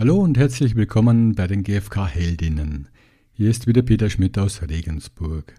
[0.00, 2.88] Hallo und herzlich willkommen bei den GfK Heldinnen.
[3.34, 5.54] Hier ist wieder Peter Schmidt aus Regensburg.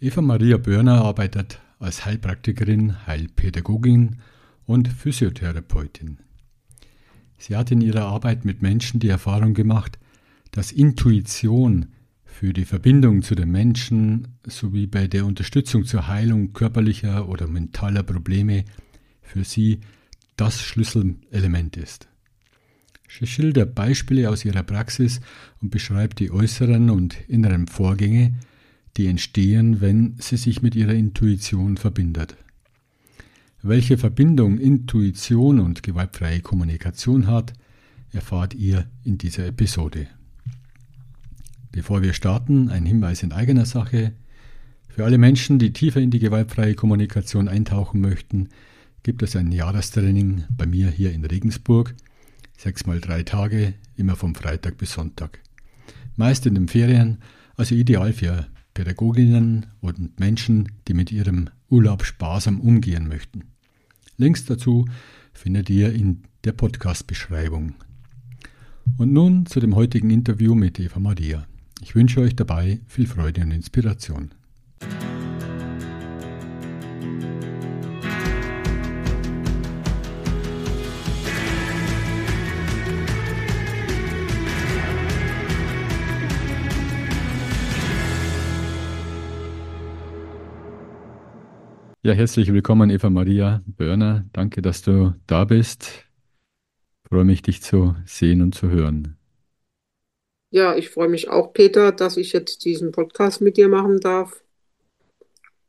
[0.00, 4.20] Eva Maria Börner arbeitet als Heilpraktikerin, Heilpädagogin
[4.64, 6.16] und Physiotherapeutin.
[7.36, 9.98] Sie hat in ihrer Arbeit mit Menschen die Erfahrung gemacht,
[10.50, 11.88] dass Intuition
[12.24, 18.02] für die Verbindung zu den Menschen sowie bei der Unterstützung zur Heilung körperlicher oder mentaler
[18.02, 18.64] Probleme
[19.20, 19.80] für sie
[20.36, 22.08] das Schlüsselelement ist.
[23.08, 25.20] Sie schildert Beispiele aus ihrer Praxis
[25.60, 28.34] und beschreibt die äußeren und inneren Vorgänge,
[28.96, 32.36] die entstehen, wenn sie sich mit ihrer Intuition verbindet.
[33.62, 37.52] Welche Verbindung Intuition und gewaltfreie Kommunikation hat,
[38.12, 40.06] erfahrt ihr in dieser Episode.
[41.72, 44.12] Bevor wir starten, ein Hinweis in eigener Sache.
[44.88, 48.50] Für alle Menschen, die tiefer in die gewaltfreie Kommunikation eintauchen möchten,
[49.02, 51.94] gibt es ein Jahrestraining bei mir hier in Regensburg–
[52.56, 55.40] Sechs mal drei Tage, immer vom Freitag bis Sonntag.
[56.16, 57.18] Meist in den Ferien,
[57.56, 63.44] also ideal für Pädagoginnen und Menschen, die mit ihrem Urlaub sparsam umgehen möchten.
[64.16, 64.86] Links dazu
[65.32, 67.74] findet ihr in der Podcast-Beschreibung.
[68.96, 71.46] Und nun zu dem heutigen Interview mit Eva Maria.
[71.80, 74.30] Ich wünsche euch dabei viel Freude und Inspiration.
[92.06, 94.26] Ja, herzlich willkommen, Eva Maria Börner.
[94.34, 96.04] Danke, dass du da bist.
[97.02, 99.16] Ich freue mich, dich zu sehen und zu hören.
[100.50, 104.44] Ja, ich freue mich auch, Peter, dass ich jetzt diesen Podcast mit dir machen darf,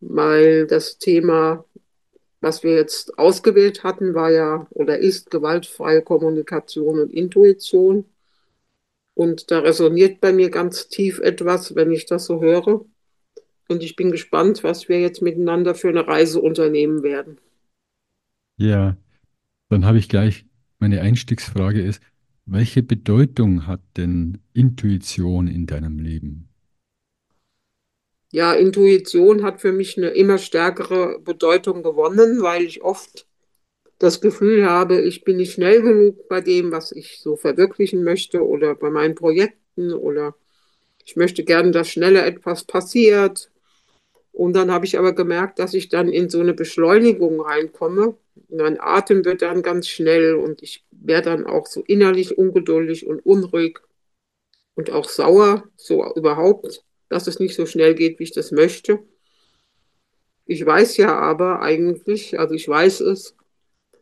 [0.02, 1.64] weil das Thema,
[2.42, 8.04] was wir jetzt ausgewählt hatten, war ja oder ist gewaltfreie Kommunikation und Intuition.
[9.14, 12.84] Und da resoniert bei mir ganz tief etwas, wenn ich das so höre.
[13.68, 17.40] Und ich bin gespannt, was wir jetzt miteinander für eine Reise unternehmen werden.
[18.58, 18.98] Ja,
[19.70, 20.46] dann habe ich gleich
[20.80, 22.02] meine Einstiegsfrage ist,
[22.46, 26.50] welche Bedeutung hat denn Intuition in deinem Leben?
[28.32, 33.26] Ja, Intuition hat für mich eine immer stärkere Bedeutung gewonnen, weil ich oft
[33.98, 38.46] das Gefühl habe, ich bin nicht schnell genug bei dem, was ich so verwirklichen möchte
[38.46, 40.36] oder bei meinen Projekten oder
[41.06, 43.52] ich möchte gerne, dass schneller etwas passiert
[44.36, 48.18] und dann habe ich aber gemerkt, dass ich dann in so eine Beschleunigung reinkomme.
[48.50, 53.26] Mein Atem wird dann ganz schnell und ich werde dann auch so innerlich ungeduldig und
[53.26, 53.80] unruhig
[54.76, 59.00] und auch sauer, so überhaupt, dass es nicht so schnell geht, wie ich das möchte.
[60.46, 63.38] Ich weiß ja aber eigentlich, also ich weiß es,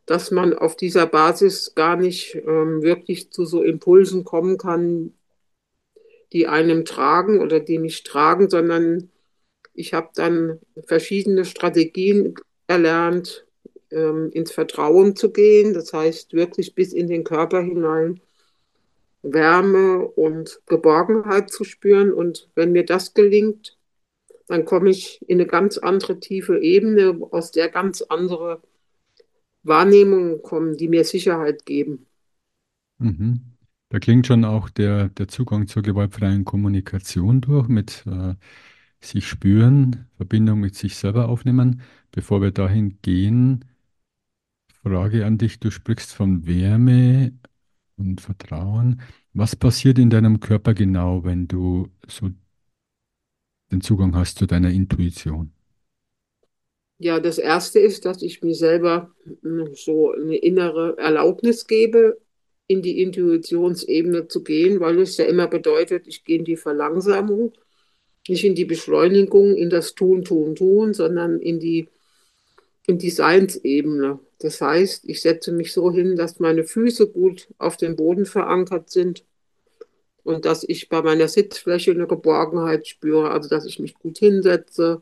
[0.07, 5.13] dass man auf dieser Basis gar nicht ähm, wirklich zu so Impulsen kommen kann,
[6.31, 9.11] die einem tragen oder die mich tragen, sondern
[9.73, 12.35] ich habe dann verschiedene Strategien
[12.67, 13.45] erlernt,
[13.91, 15.73] ähm, ins Vertrauen zu gehen.
[15.73, 18.21] Das heißt, wirklich bis in den Körper hinein
[19.21, 22.11] Wärme und Geborgenheit zu spüren.
[22.11, 23.77] Und wenn mir das gelingt,
[24.47, 28.61] dann komme ich in eine ganz andere tiefe Ebene, aus der ganz andere
[29.63, 32.05] Wahrnehmungen kommen, die mir Sicherheit geben.
[32.97, 33.41] Mhm.
[33.89, 38.33] Da klingt schon auch der, der Zugang zur gewaltfreien Kommunikation durch mit äh,
[39.05, 41.81] sich spüren, Verbindung mit sich selber aufnehmen.
[42.11, 43.65] Bevor wir dahin gehen,
[44.83, 47.31] Frage an dich, du sprichst von Wärme
[47.97, 49.01] und Vertrauen.
[49.33, 52.29] Was passiert in deinem Körper genau, wenn du so
[53.71, 55.53] den Zugang hast zu deiner Intuition?
[56.99, 62.19] Ja, das erste ist, dass ich mir selber hm, so eine innere Erlaubnis gebe,
[62.67, 67.53] in die Intuitionsebene zu gehen, weil es ja immer bedeutet, ich gehe in die Verlangsamung
[68.27, 71.87] nicht in die Beschleunigung, in das Tun, Tun, Tun, sondern in die,
[72.87, 74.19] in die Seinsebene.
[74.39, 78.89] Das heißt, ich setze mich so hin, dass meine Füße gut auf dem Boden verankert
[78.89, 79.23] sind
[80.23, 85.01] und dass ich bei meiner Sitzfläche eine Geborgenheit spüre, also dass ich mich gut hinsetze,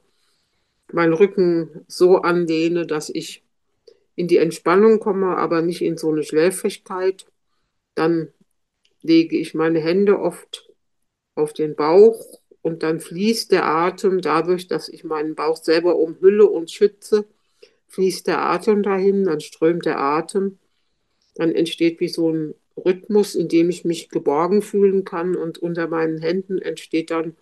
[0.91, 3.43] meinen Rücken so anlehne, dass ich
[4.15, 7.25] in die Entspannung komme, aber nicht in so eine Schläfrigkeit.
[7.95, 8.29] Dann
[9.01, 10.69] lege ich meine Hände oft
[11.35, 16.47] auf den Bauch und dann fließt der Atem dadurch, dass ich meinen Bauch selber umhülle
[16.47, 17.25] und schütze,
[17.87, 20.59] fließt der Atem dahin, dann strömt der Atem,
[21.35, 25.87] dann entsteht wie so ein Rhythmus, in dem ich mich geborgen fühlen kann und unter
[25.87, 27.35] meinen Händen entsteht dann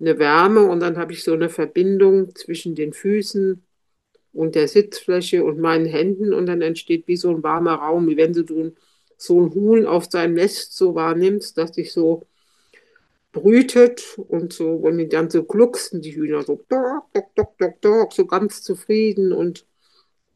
[0.00, 3.62] eine Wärme und dann habe ich so eine Verbindung zwischen den Füßen
[4.32, 8.16] und der Sitzfläche und meinen Händen und dann entsteht wie so ein warmer Raum, wie
[8.16, 8.44] wenn du
[9.16, 12.26] so ein Huhn auf seinem Nest so wahrnimmst, dass sich so
[13.34, 17.80] brütet und so, und die dann so glucksen, die Hühner so, dok, dok, dok, dok,
[17.82, 19.66] dok, so ganz zufrieden und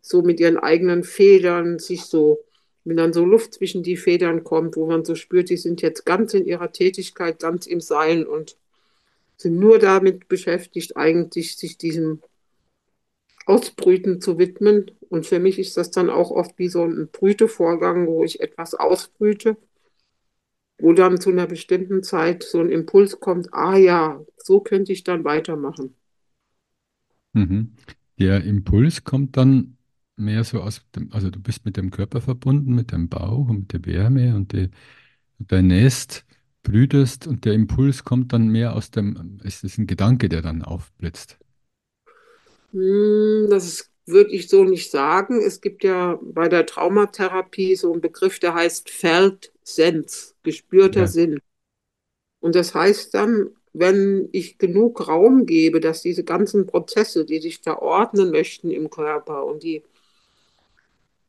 [0.03, 2.41] so mit ihren eigenen Federn sich so,
[2.85, 6.05] wenn dann so Luft zwischen die Federn kommt, wo man so spürt, die sind jetzt
[6.05, 8.57] ganz in ihrer Tätigkeit, ganz im Sein und
[9.37, 12.21] sind nur damit beschäftigt, eigentlich sich diesem
[13.47, 14.91] Ausbrüten zu widmen.
[15.09, 18.75] Und für mich ist das dann auch oft wie so ein Brütevorgang, wo ich etwas
[18.75, 19.57] ausbrüte,
[20.79, 25.05] wo dann zu einer bestimmten Zeit so ein Impuls kommt, ah ja, so könnte ich
[25.05, 25.95] dann weitermachen.
[27.33, 27.75] Mhm.
[28.19, 29.77] Der Impuls kommt dann
[30.17, 33.61] mehr so aus dem, also du bist mit dem Körper verbunden, mit dem Bauch und
[33.61, 34.71] mit der Wärme und die,
[35.39, 36.25] dein Nest
[36.63, 40.63] brütest und der Impuls kommt dann mehr aus dem, ist es ein Gedanke, der dann
[40.63, 41.39] aufblitzt?
[42.73, 45.41] Hm, das würde ich so nicht sagen.
[45.43, 51.07] Es gibt ja bei der Traumatherapie so einen Begriff, der heißt Felt Sense, gespürter Ja.
[51.07, 51.41] Sinn.
[52.41, 57.61] Und das heißt dann, wenn ich genug Raum gebe, dass diese ganzen Prozesse, die sich
[57.61, 59.83] da ordnen möchten im Körper und die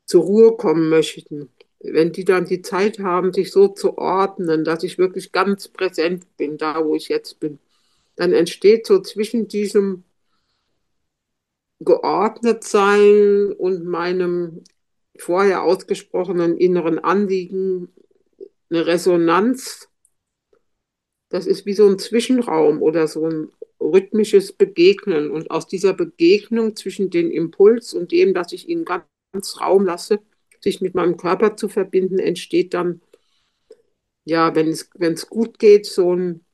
[0.05, 1.49] zur Ruhe kommen möchten,
[1.81, 6.25] wenn die dann die Zeit haben, sich so zu ordnen, dass ich wirklich ganz präsent
[6.37, 7.59] bin, da wo ich jetzt bin,
[8.15, 10.03] dann entsteht so zwischen diesem
[11.79, 14.63] geordnet sein und meinem
[15.17, 17.89] vorher ausgesprochenen inneren Anliegen
[18.69, 19.89] eine Resonanz.
[21.29, 25.31] Das ist wie so ein Zwischenraum oder so ein rhythmisches Begegnen.
[25.31, 29.05] Und aus dieser Begegnung zwischen dem Impuls und dem, dass ich ihnen ganz
[29.59, 30.19] Raum lasse,
[30.61, 33.01] sich mit meinem Körper zu verbinden, entsteht dann,
[34.25, 36.45] ja, wenn es, wenn es gut geht, so ein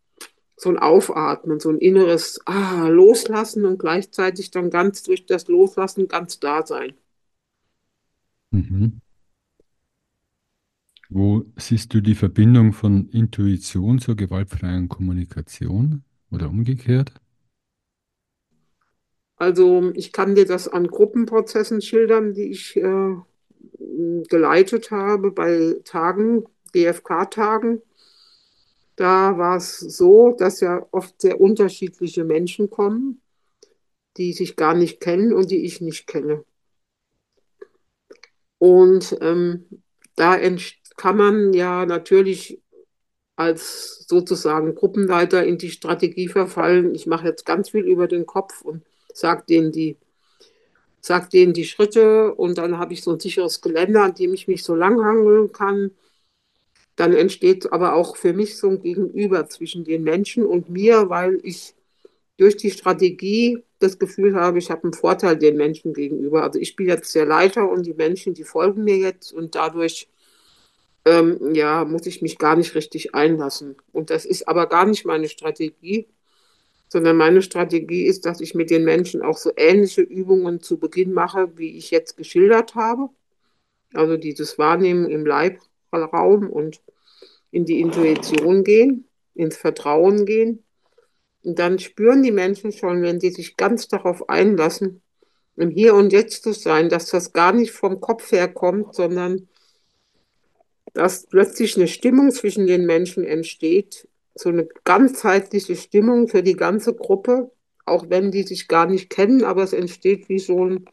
[0.58, 6.08] so ein Aufatmen, so ein inneres ah, Loslassen und gleichzeitig dann ganz durch das Loslassen
[6.08, 6.94] ganz da sein.
[8.52, 9.02] Mhm.
[11.10, 17.14] Wo siehst du die Verbindung von Intuition zur gewaltfreien Kommunikation oder umgekehrt?
[19.38, 23.16] Also ich kann dir das an Gruppenprozessen schildern, die ich äh,
[24.30, 27.82] geleitet habe bei Tagen, GFK-Tagen.
[28.96, 33.22] Da war es so, dass ja oft sehr unterschiedliche Menschen kommen,
[34.18, 36.46] die sich gar nicht kennen und die ich nicht kenne.
[38.58, 39.66] Und ähm,
[40.16, 40.36] da
[40.98, 42.62] kann man ja natürlich
[43.36, 46.96] als sozusagen Gruppenleiter in die Strategie verfallen.
[46.96, 48.84] Ich mache jetzt ganz viel über den Kopf und
[49.14, 49.98] sage denen die,
[51.02, 54.48] sag denen die Schritte und dann habe ich so ein sicheres Geländer, an dem ich
[54.48, 55.92] mich so langhangeln kann
[56.96, 61.40] dann entsteht aber auch für mich so ein Gegenüber zwischen den Menschen und mir, weil
[61.44, 61.76] ich
[62.38, 66.44] durch die Strategie das Gefühl habe, ich habe einen Vorteil den Menschen gegenüber.
[66.44, 70.08] Also ich bin jetzt der Leiter und die Menschen, die folgen mir jetzt und dadurch
[71.06, 73.76] ähm, ja, muss ich mich gar nicht richtig einlassen.
[73.92, 76.08] Und das ist aber gar nicht meine Strategie,
[76.90, 81.14] sondern meine Strategie ist, dass ich mit den Menschen auch so ähnliche Übungen zu Beginn
[81.14, 83.10] mache, wie ich jetzt geschildert habe.
[83.94, 86.82] Also dieses Wahrnehmen im Leibraum und
[87.52, 90.64] in die Intuition gehen, ins Vertrauen gehen.
[91.44, 95.02] Und dann spüren die Menschen schon, wenn sie sich ganz darauf einlassen,
[95.56, 99.48] im Hier und Jetzt zu sein, dass das gar nicht vom Kopf her kommt, sondern
[100.96, 106.96] dass plötzlich eine Stimmung zwischen den Menschen entsteht, so eine ganzheitliche Stimmung für die ganze
[106.96, 107.52] Gruppe,
[107.86, 110.86] auch wenn die sich gar nicht kennen, aber es entsteht wie so ein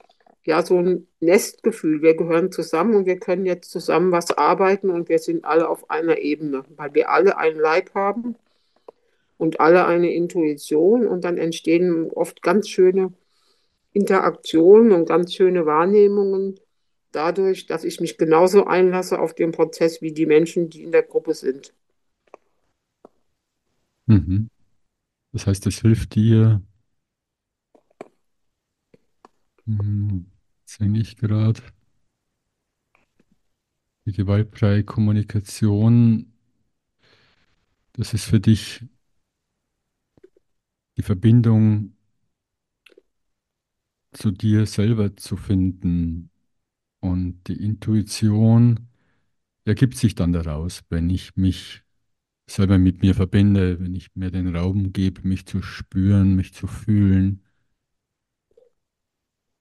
[0.44, 2.02] ja, so ein Nestgefühl.
[2.02, 5.88] Wir gehören zusammen und wir können jetzt zusammen was arbeiten und wir sind alle auf
[5.88, 8.34] einer Ebene, weil wir alle einen Leib haben
[9.38, 13.12] und alle eine Intuition und dann entstehen oft ganz schöne
[13.92, 16.58] Interaktionen und ganz schöne Wahrnehmungen
[17.12, 21.02] dadurch, dass ich mich genauso einlasse auf den Prozess wie die Menschen, die in der
[21.02, 21.72] Gruppe sind.
[24.06, 24.50] Mhm.
[25.32, 26.62] Das heißt, es hilft dir,
[29.66, 30.26] hm,
[30.64, 31.62] singe ich gerade.
[34.04, 36.32] Die gewaltfreie Kommunikation,
[37.92, 38.84] das ist für dich
[40.96, 41.96] die Verbindung
[44.12, 46.31] zu dir selber zu finden.
[47.02, 48.88] Und die Intuition
[49.66, 51.82] ergibt sich dann daraus, wenn ich mich
[52.48, 56.66] selber mit mir verbinde, wenn ich mir den Raum gebe, mich zu spüren, mich zu
[56.66, 57.42] fühlen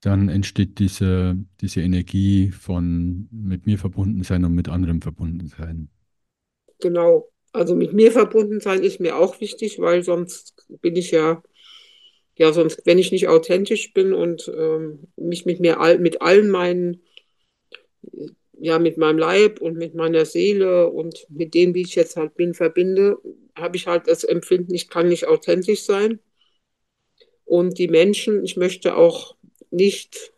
[0.02, 5.88] dann entsteht diese, diese Energie von mit mir verbunden sein und mit anderem verbunden sein.
[6.80, 7.30] Genau.
[7.52, 11.42] Also mit mir verbunden sein ist mir auch wichtig, weil sonst bin ich ja,
[12.36, 16.50] ja, sonst, wenn ich nicht authentisch bin und ähm, mich mit mir all, mit allen
[16.50, 17.02] meinen
[18.58, 22.34] ja, mit meinem Leib und mit meiner Seele und mit dem, wie ich jetzt halt
[22.36, 23.18] bin, verbinde,
[23.56, 26.20] habe ich halt das Empfinden, ich kann nicht authentisch sein.
[27.44, 29.34] Und die Menschen, ich möchte auch
[29.70, 30.32] nicht,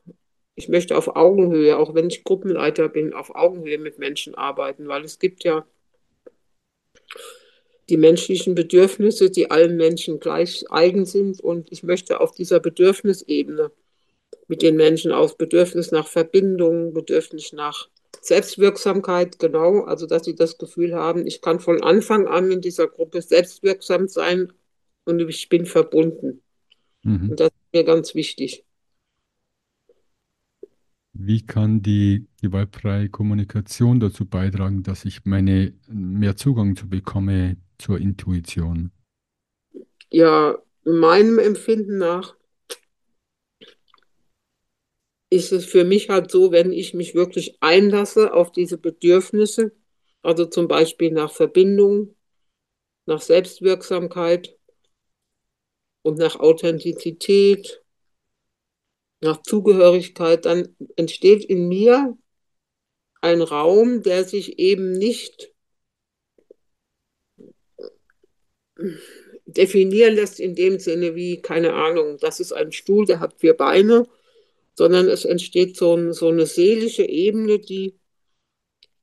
[0.54, 5.04] ich möchte auf Augenhöhe, auch wenn ich Gruppenleiter bin, auf Augenhöhe mit Menschen arbeiten, weil
[5.04, 5.66] es gibt ja
[7.88, 11.40] die menschlichen Bedürfnisse, die allen Menschen gleich eigen sind.
[11.40, 13.70] Und ich möchte auf dieser Bedürfnisebene
[14.48, 17.88] mit den Menschen aus Bedürfnis nach Verbindung, Bedürfnis nach
[18.20, 22.88] Selbstwirksamkeit, genau, also dass sie das Gefühl haben, ich kann von Anfang an in dieser
[22.88, 24.52] Gruppe selbstwirksam sein
[25.04, 26.42] und ich bin verbunden.
[27.02, 27.30] Mhm.
[27.30, 28.64] Und das ist mir ganz wichtig.
[31.12, 38.00] Wie kann die gewaltfreie Kommunikation dazu beitragen, dass ich meine mehr Zugang zu bekomme zur
[38.00, 38.90] Intuition?
[40.10, 42.34] Ja, meinem Empfinden nach
[45.34, 49.72] ist es für mich halt so, wenn ich mich wirklich einlasse auf diese Bedürfnisse,
[50.22, 52.14] also zum Beispiel nach Verbindung,
[53.06, 54.56] nach Selbstwirksamkeit
[56.02, 57.82] und nach Authentizität,
[59.20, 62.16] nach Zugehörigkeit, dann entsteht in mir
[63.20, 65.52] ein Raum, der sich eben nicht
[69.46, 73.54] definieren lässt in dem Sinne wie, keine Ahnung, das ist ein Stuhl, der hat vier
[73.54, 74.06] Beine,
[74.74, 77.94] sondern es entsteht so, ein, so eine seelische Ebene, die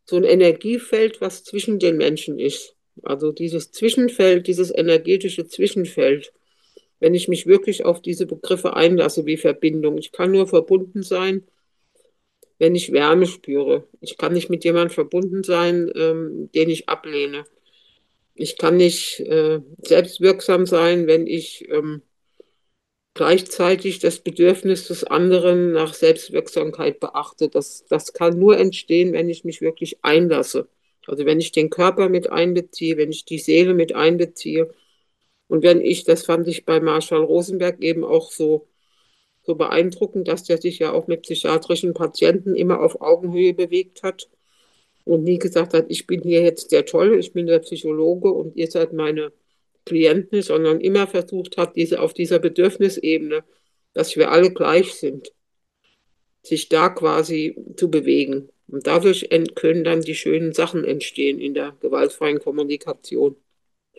[0.06, 2.76] so ein Energiefeld, was zwischen den Menschen ist.
[3.04, 6.34] Also dieses Zwischenfeld, dieses energetische Zwischenfeld,
[7.00, 9.98] wenn ich mich wirklich auf diese Begriffe einlasse wie Verbindung.
[9.98, 11.48] Ich kann nur verbunden sein,
[12.60, 13.88] wenn ich Wärme spüre.
[14.02, 17.46] Ich kann nicht mit jemandem verbunden sein, ähm, den ich ablehne.
[18.36, 22.04] Ich kann nicht äh, selbstwirksam sein, wenn ich ähm,
[23.14, 27.50] gleichzeitig das Bedürfnis des anderen nach Selbstwirksamkeit beachte.
[27.50, 30.70] Das, das kann nur entstehen, wenn ich mich wirklich einlasse.
[31.08, 34.70] Also wenn ich den Körper mit einbeziehe, wenn ich die Seele mit einbeziehe.
[35.48, 38.68] Und wenn ich, das fand ich bei Marshall Rosenberg eben auch so,
[39.44, 44.30] so beeindruckend, dass der sich ja auch mit psychiatrischen Patienten immer auf Augenhöhe bewegt hat
[45.04, 48.56] und nie gesagt hat, ich bin hier jetzt der Tolle, ich bin der Psychologe und
[48.56, 49.34] ihr seid meine
[49.92, 53.44] Klienten, sondern immer versucht hat, diese, auf dieser Bedürfnisebene,
[53.94, 55.34] dass wir alle gleich sind,
[56.44, 58.48] sich da quasi zu bewegen.
[58.68, 63.36] Und dadurch können dann die schönen Sachen entstehen in der gewaltfreien Kommunikation.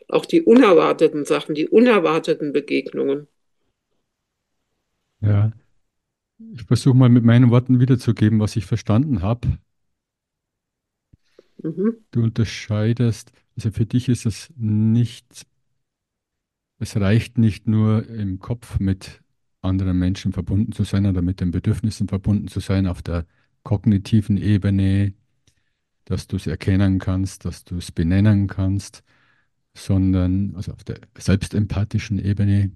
[0.09, 3.29] Auch die unerwarteten Sachen, die unerwarteten Begegnungen.
[5.21, 5.53] Ja,
[6.55, 9.59] ich versuche mal mit meinen Worten wiederzugeben, was ich verstanden habe.
[11.63, 11.99] Mhm.
[12.13, 15.47] Du unterscheidest, also für dich ist es nicht
[16.83, 19.23] es reicht nicht nur im Kopf mit
[19.61, 23.25] anderen Menschen verbunden zu sein oder mit den Bedürfnissen verbunden zu sein auf der
[23.63, 25.15] kognitiven Ebene,
[26.05, 29.05] dass du es erkennen kannst, dass du es benennen kannst,
[29.75, 32.73] sondern, also auf der selbstempathischen Ebene,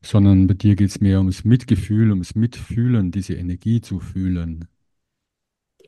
[0.00, 4.68] sondern bei dir geht es mehr ums Mitgefühl, ums Mitfühlen, diese Energie zu fühlen.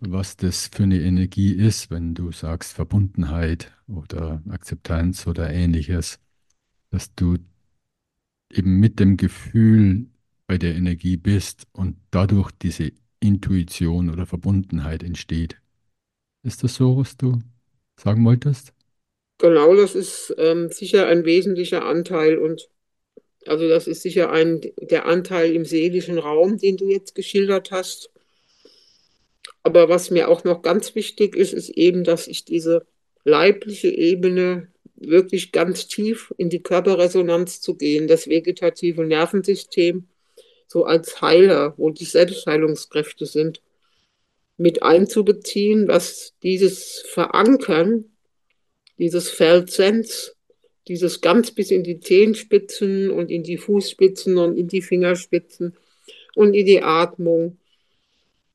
[0.00, 6.18] Was das für eine Energie ist, wenn du sagst Verbundenheit oder Akzeptanz oder ähnliches
[6.94, 7.38] dass du
[8.52, 10.06] eben mit dem Gefühl
[10.46, 15.56] bei der Energie bist und dadurch diese Intuition oder Verbundenheit entsteht.
[16.44, 17.40] Ist das so, was du
[17.98, 18.72] sagen wolltest?
[19.38, 22.68] Genau, das ist ähm, sicher ein wesentlicher Anteil und
[23.44, 28.10] also das ist sicher ein, der Anteil im seelischen Raum, den du jetzt geschildert hast.
[29.64, 32.86] Aber was mir auch noch ganz wichtig ist, ist eben, dass ich diese
[33.24, 40.08] leibliche Ebene wirklich ganz tief in die Körperresonanz zu gehen, das vegetative Nervensystem
[40.66, 43.60] so als Heiler, wo die Selbstheilungskräfte sind,
[44.56, 48.04] mit einzubeziehen, was dieses Verankern,
[48.98, 50.36] dieses Feldsens,
[50.86, 55.76] dieses ganz bis in die Zehenspitzen und in die Fußspitzen und in die Fingerspitzen
[56.34, 57.58] und in die Atmung,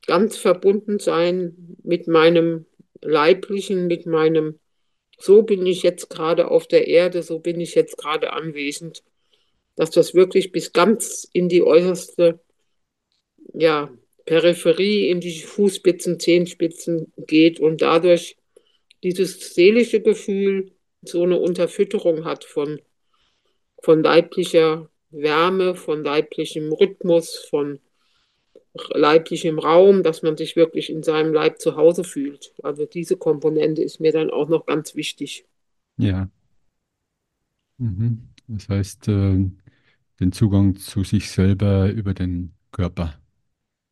[0.05, 2.65] ganz verbunden sein mit meinem
[3.01, 4.59] leiblichen, mit meinem
[5.19, 9.03] so bin ich jetzt gerade auf der Erde, so bin ich jetzt gerade anwesend,
[9.75, 12.39] dass das wirklich bis ganz in die äußerste
[13.53, 13.91] ja,
[14.25, 18.37] Peripherie, in die Fußspitzen, Zehenspitzen geht und dadurch
[19.03, 20.71] dieses seelische Gefühl
[21.01, 22.81] so eine Unterfütterung hat von,
[23.81, 27.79] von leiblicher Wärme, von leiblichem Rhythmus, von
[28.93, 32.53] leiblichem Raum, dass man sich wirklich in seinem Leib zu Hause fühlt.
[32.63, 35.45] Also diese Komponente ist mir dann auch noch ganz wichtig.
[35.97, 36.29] Ja.
[37.77, 38.29] Mhm.
[38.47, 39.45] Das heißt, äh,
[40.19, 43.19] den Zugang zu sich selber über den Körper.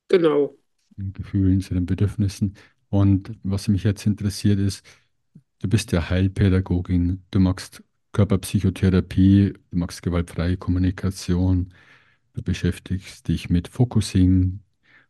[0.10, 0.56] Genau.
[0.98, 2.56] Den Gefühlen, zu den Bedürfnissen.
[2.89, 4.86] Und was mich jetzt interessiert ist,
[5.60, 11.74] du bist ja Heilpädagogin, du machst Körperpsychotherapie, du machst gewaltfreie Kommunikation,
[12.34, 14.60] du beschäftigst dich mit Focusing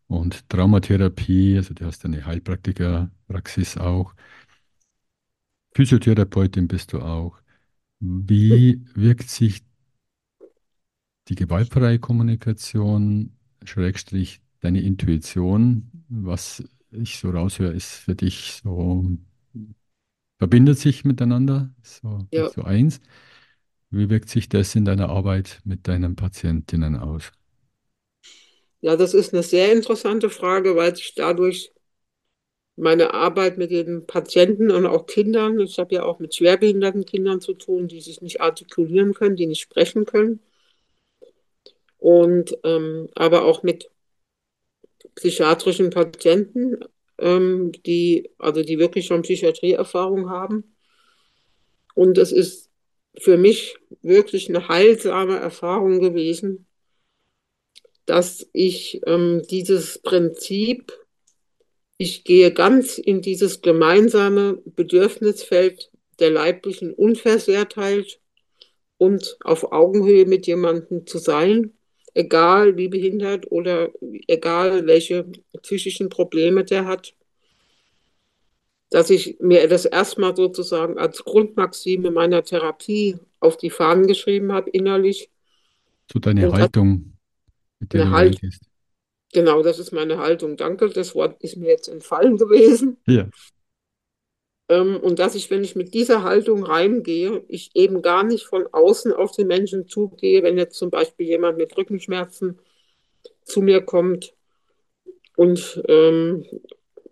[0.07, 4.13] und Traumatherapie, also du hast eine Heilpraktikerpraxis auch.
[5.73, 7.39] Physiotherapeutin bist du auch.
[7.99, 9.63] Wie wirkt sich
[11.27, 13.33] die gewaltfreie Kommunikation,
[13.63, 19.05] Schrägstrich, deine Intuition, was ich so raushöre, ist für dich so,
[20.39, 22.99] verbindet sich miteinander, so, Ja, so eins.
[23.91, 27.31] Wie wirkt sich das in deiner Arbeit mit deinen Patientinnen aus?
[28.81, 31.71] Ja, das ist eine sehr interessante Frage, weil sich dadurch
[32.75, 37.41] meine Arbeit mit den Patienten und auch Kindern, ich habe ja auch mit schwerbehinderten Kindern
[37.41, 40.41] zu tun, die sich nicht artikulieren können, die nicht sprechen können,
[41.97, 43.89] und ähm, aber auch mit
[45.15, 46.79] psychiatrischen Patienten,
[47.17, 50.75] ähm, die, also die wirklich schon Psychiatrieerfahrung haben.
[51.95, 52.69] Und es ist
[53.19, 56.66] für mich wirklich eine heilsame Erfahrung gewesen,
[58.07, 60.93] dass ich ähm, dieses Prinzip,
[61.97, 68.19] ich gehe ganz in dieses gemeinsame Bedürfnisfeld der leiblichen Unversehrtheit
[68.97, 71.73] und auf Augenhöhe mit jemandem zu sein,
[72.13, 73.91] egal wie behindert oder
[74.27, 75.25] egal welche
[75.61, 77.13] psychischen Probleme der hat,
[78.89, 84.69] dass ich mir das erstmal sozusagen als Grundmaxime meiner Therapie auf die Fahnen geschrieben habe,
[84.69, 85.29] innerlich.
[86.09, 87.16] So deine Und hat Haltung,
[87.79, 88.63] mit der eine du Haltung, reingehst.
[89.33, 90.57] genau, das ist meine Haltung.
[90.57, 92.97] Danke, das Wort ist mir jetzt entfallen gewesen.
[93.07, 93.29] Ja,
[94.69, 98.67] Ähm, und dass ich, wenn ich mit dieser Haltung reingehe, ich eben gar nicht von
[98.71, 102.59] außen auf den Menschen zugehe, wenn jetzt zum Beispiel jemand mit Rückenschmerzen
[103.43, 104.35] zu mir kommt
[105.35, 106.45] und ähm,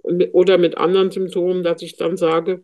[0.03, 2.63] oder mit anderen Symptomen, dass ich dann sage,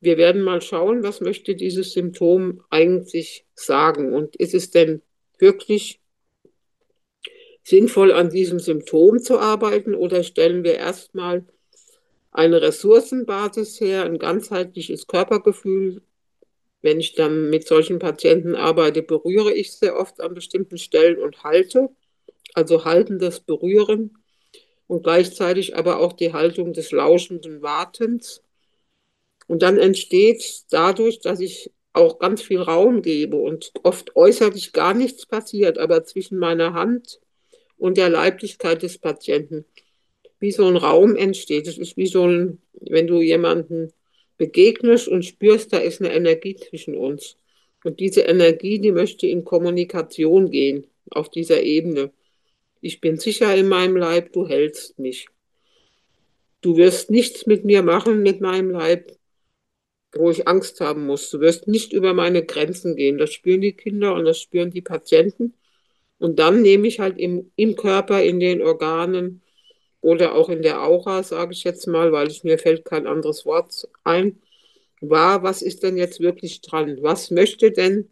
[0.00, 5.02] wir werden mal schauen, was möchte dieses Symptom eigentlich sagen und ist es denn
[5.38, 6.00] wirklich
[7.68, 11.44] sinnvoll, an diesem Symptom zu arbeiten oder stellen wir erstmal
[12.30, 16.02] eine Ressourcenbasis her, ein ganzheitliches Körpergefühl.
[16.80, 21.44] Wenn ich dann mit solchen Patienten arbeite, berühre ich sehr oft an bestimmten Stellen und
[21.44, 21.90] halte,
[22.54, 24.16] also haltendes Berühren
[24.86, 28.42] und gleichzeitig aber auch die Haltung des lauschenden Wartens.
[29.46, 34.94] Und dann entsteht dadurch, dass ich auch ganz viel Raum gebe und oft äußerlich gar
[34.94, 37.20] nichts passiert, aber zwischen meiner Hand
[37.78, 39.64] und der Leiblichkeit des Patienten
[40.40, 41.66] wie so ein Raum entsteht.
[41.66, 43.92] Es ist wie so ein, wenn du jemanden
[44.36, 47.36] begegnest und spürst, da ist eine Energie zwischen uns.
[47.84, 52.12] Und diese Energie, die möchte in Kommunikation gehen auf dieser Ebene.
[52.80, 55.26] Ich bin sicher in meinem Leib, du hältst mich.
[56.60, 59.16] Du wirst nichts mit mir machen, mit meinem Leib,
[60.12, 61.30] wo ich Angst haben muss.
[61.30, 63.18] Du wirst nicht über meine Grenzen gehen.
[63.18, 65.54] Das spüren die Kinder und das spüren die Patienten.
[66.18, 69.42] Und dann nehme ich halt im, im Körper, in den Organen
[70.00, 73.46] oder auch in der Aura, sage ich jetzt mal, weil ich, mir fällt kein anderes
[73.46, 74.40] Wort ein,
[75.00, 76.98] wahr, was ist denn jetzt wirklich dran?
[77.02, 78.10] Was möchte denn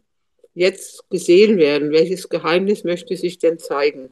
[0.55, 1.93] jetzt gesehen werden?
[1.93, 4.11] Welches Geheimnis möchte sich denn zeigen?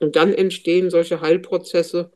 [0.00, 2.10] Und dann entstehen solche Heilprozesse,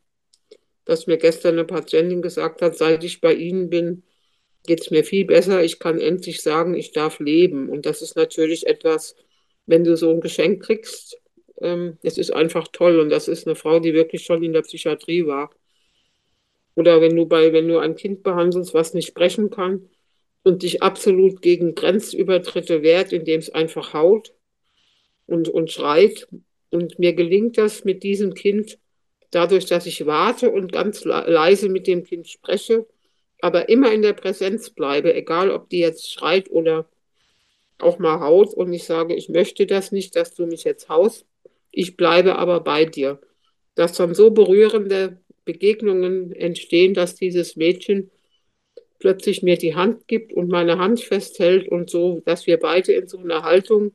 [0.85, 4.03] dass mir gestern eine Patientin gesagt hat, seit ich bei Ihnen bin,
[4.67, 5.63] geht es mir viel besser.
[5.63, 7.69] Ich kann endlich sagen, ich darf leben.
[7.69, 9.15] Und das ist natürlich etwas,
[9.69, 11.21] wenn du so ein Geschenk kriegst,
[11.61, 12.99] ähm, es ist einfach toll.
[12.99, 15.51] Und das ist eine Frau, die wirklich schon in der Psychiatrie war.
[16.75, 19.89] Oder wenn du bei, wenn du ein Kind behandelst, was nicht sprechen kann
[20.43, 24.33] und dich absolut gegen Grenzübertritte wehrt, indem es einfach haut
[25.27, 26.29] und, und schreit.
[26.71, 28.79] Und mir gelingt das mit diesem Kind
[29.31, 32.87] dadurch, dass ich warte und ganz leise mit dem Kind spreche,
[33.41, 36.89] aber immer in der Präsenz bleibe, egal ob die jetzt schreit oder
[37.79, 41.27] auch mal haut und ich sage, ich möchte das nicht, dass du mich jetzt haust,
[41.71, 43.21] ich bleibe aber bei dir.
[43.75, 48.11] Dass dann so berührende Begegnungen entstehen, dass dieses Mädchen
[48.99, 53.07] plötzlich mir die Hand gibt und meine Hand festhält und so, dass wir beide in
[53.07, 53.93] so einer Haltung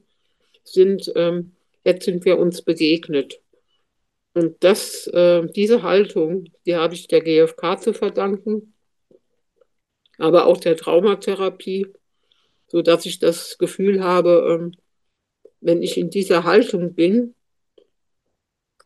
[0.64, 1.52] sind, ähm,
[1.84, 3.42] jetzt sind wir uns begegnet.
[4.34, 8.74] Und das, äh, diese Haltung, die habe ich der GfK zu verdanken,
[10.18, 11.88] aber auch der Traumatherapie,
[12.74, 14.74] so dass ich das Gefühl habe, ähm,
[15.62, 17.36] wenn ich in dieser Haltung bin,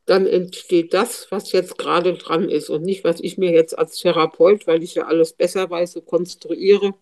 [0.05, 3.99] dann entsteht das, was jetzt gerade dran ist und nicht, was ich mir jetzt als
[3.99, 6.95] Therapeut, weil ich ja alles besser weiß, so konstruiere,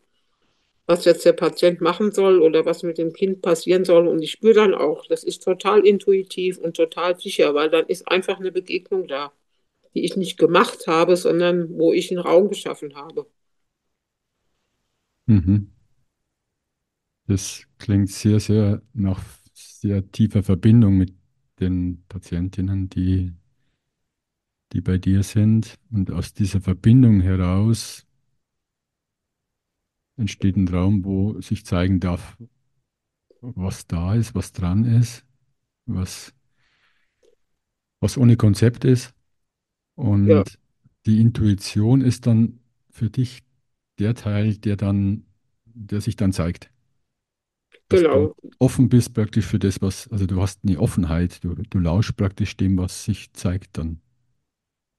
[0.88, 4.08] was jetzt der Patient machen soll oder was mit dem Kind passieren soll.
[4.08, 8.08] Und ich spüre dann auch, das ist total intuitiv und total sicher, weil dann ist
[8.08, 9.34] einfach eine Begegnung da.
[9.96, 13.28] die ich nicht gemacht habe, sondern wo ich einen Raum geschaffen habe.
[15.28, 15.75] Mhm.
[17.28, 21.14] Das klingt sehr, sehr nach sehr tiefer Verbindung mit
[21.60, 23.34] den Patientinnen, die,
[24.74, 25.80] die bei dir sind.
[25.92, 28.06] Und aus dieser Verbindung heraus
[30.18, 32.38] entsteht ein Raum, wo sich zeigen darf,
[33.42, 35.26] was da ist, was dran ist,
[35.86, 36.34] was,
[38.00, 39.14] was ohne Konzept ist.
[39.96, 40.44] Und Ja,
[41.06, 42.60] die Intuition ist dann
[42.92, 43.44] für dich
[44.00, 45.26] der Teil, der dann,
[45.66, 46.72] der sich dann zeigt.
[47.90, 52.16] Genau, offen bist praktisch für das, was, also du hast eine Offenheit, du, du lauschst
[52.18, 54.02] praktisch dem, was sich zeigt dann.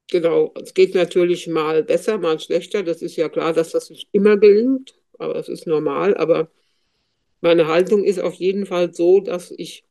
[0.08, 0.52] genau.
[0.62, 2.82] Es geht natürlich mal besser, mal schlechter.
[2.82, 6.16] Das ist ja klar, dass das nicht immer gelingt, aber das ist normal.
[6.16, 6.50] Aber
[7.40, 9.84] meine Haltung ist auf jeden Fall so, dass ich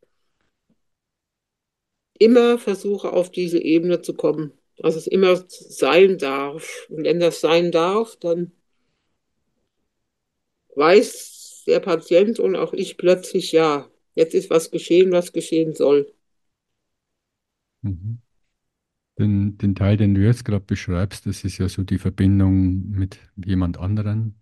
[2.20, 4.52] immer versuche, auf diese Ebene zu kommen.
[4.78, 6.88] Dass es immer sein darf.
[6.90, 8.52] Und wenn das sein darf, dann
[10.76, 11.35] weiß
[11.67, 16.12] der Patient und auch ich plötzlich, ja, jetzt ist was geschehen, was geschehen soll.
[17.82, 18.19] Mhm.
[19.17, 23.19] Den, den Teil, den du jetzt gerade beschreibst, das ist ja so die Verbindung mit
[23.36, 24.36] jemand anderen.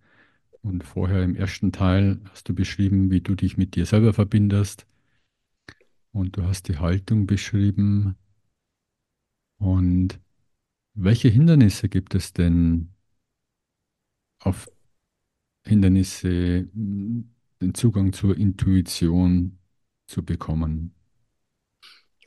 [0.61, 4.87] Und vorher im ersten Teil hast du beschrieben, wie du dich mit dir selber verbindest.
[6.11, 8.15] Und du hast die Haltung beschrieben.
[9.57, 10.19] Und
[10.93, 12.89] welche Hindernisse gibt es denn
[14.39, 14.69] auf
[15.65, 17.23] Hindernisse, mh,
[17.61, 19.59] den Zugang zur Intuition
[20.07, 20.93] zu bekommen?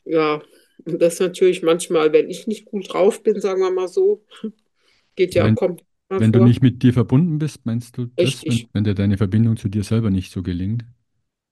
[0.05, 0.43] Ja,
[0.85, 4.25] und das natürlich manchmal, wenn ich nicht gut drauf bin, sagen wir mal so,
[5.17, 5.85] geht ja, Wenn, kommt
[6.17, 6.41] wenn du vor.
[6.41, 9.85] nicht mit dir verbunden bist, meinst du das, wenn, wenn dir deine Verbindung zu dir
[9.85, 10.85] selber nicht so gelingt?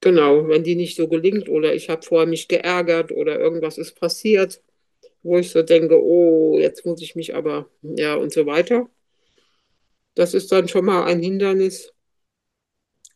[0.01, 3.95] genau, wenn die nicht so gelingt oder ich habe vorher mich geärgert oder irgendwas ist
[3.99, 4.63] passiert,
[5.23, 8.89] wo ich so denke, oh, jetzt muss ich mich aber, ja, und so weiter.
[10.15, 11.93] Das ist dann schon mal ein Hindernis.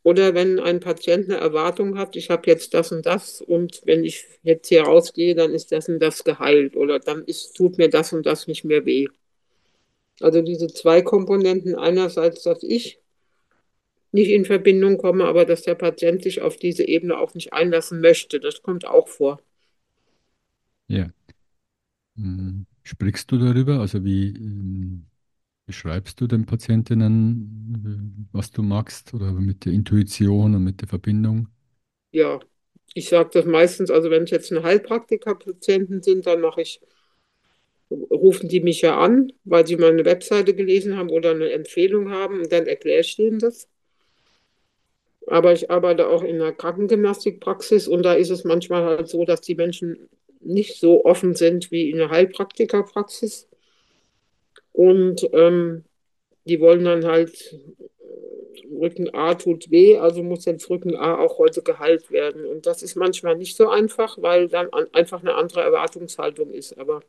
[0.03, 4.05] Oder wenn ein Patient eine Erwartung hat, ich habe jetzt das und das und wenn
[4.05, 7.91] ich jetzt hier rausgehe, dann ist das und das geheilt oder dann ist, tut mir
[7.91, 9.09] das und das nicht mehr weh.
[10.21, 13.01] Also diese zwei Komponenten, einerseits, dass ich
[14.13, 18.01] nicht in Verbindung komme, aber dass der Patient sich auf diese Ebene auch nicht einlassen
[18.01, 19.41] möchte, das kommt auch vor.
[20.87, 21.11] Ja.
[22.15, 22.67] Mhm.
[22.83, 23.81] Sprichst du darüber?
[23.81, 25.05] Also wie ähm,
[25.69, 31.49] beschreibst du den Patientinnen, was du magst oder mit der Intuition und mit der Verbindung?
[32.13, 32.41] Ja,
[32.95, 36.81] ich sage das meistens, also wenn es jetzt eine Heilpraktiker-Patienten sind, dann mache ich,
[37.91, 42.11] rufen die mich ja an, weil sie mal eine Webseite gelesen haben oder eine Empfehlung
[42.11, 43.69] haben und dann erkläre ich denen das.
[45.29, 49.41] Aber ich arbeite auch in einer Krankengymnastikpraxis und da ist es manchmal halt so, dass
[49.41, 50.09] die Menschen
[50.41, 53.48] nicht so offen sind wie in der Heilpraktikerpraxis.
[54.79, 55.83] Und ähm,
[56.45, 61.39] die wollen dann halt, äh, Rücken A tut weh, also muss jetzt Rücken A auch
[61.39, 62.47] heute geheilt werden.
[62.47, 66.79] Und das ist manchmal nicht so einfach, weil dann an, einfach eine andere Erwartungshaltung ist.
[66.79, 67.01] Aber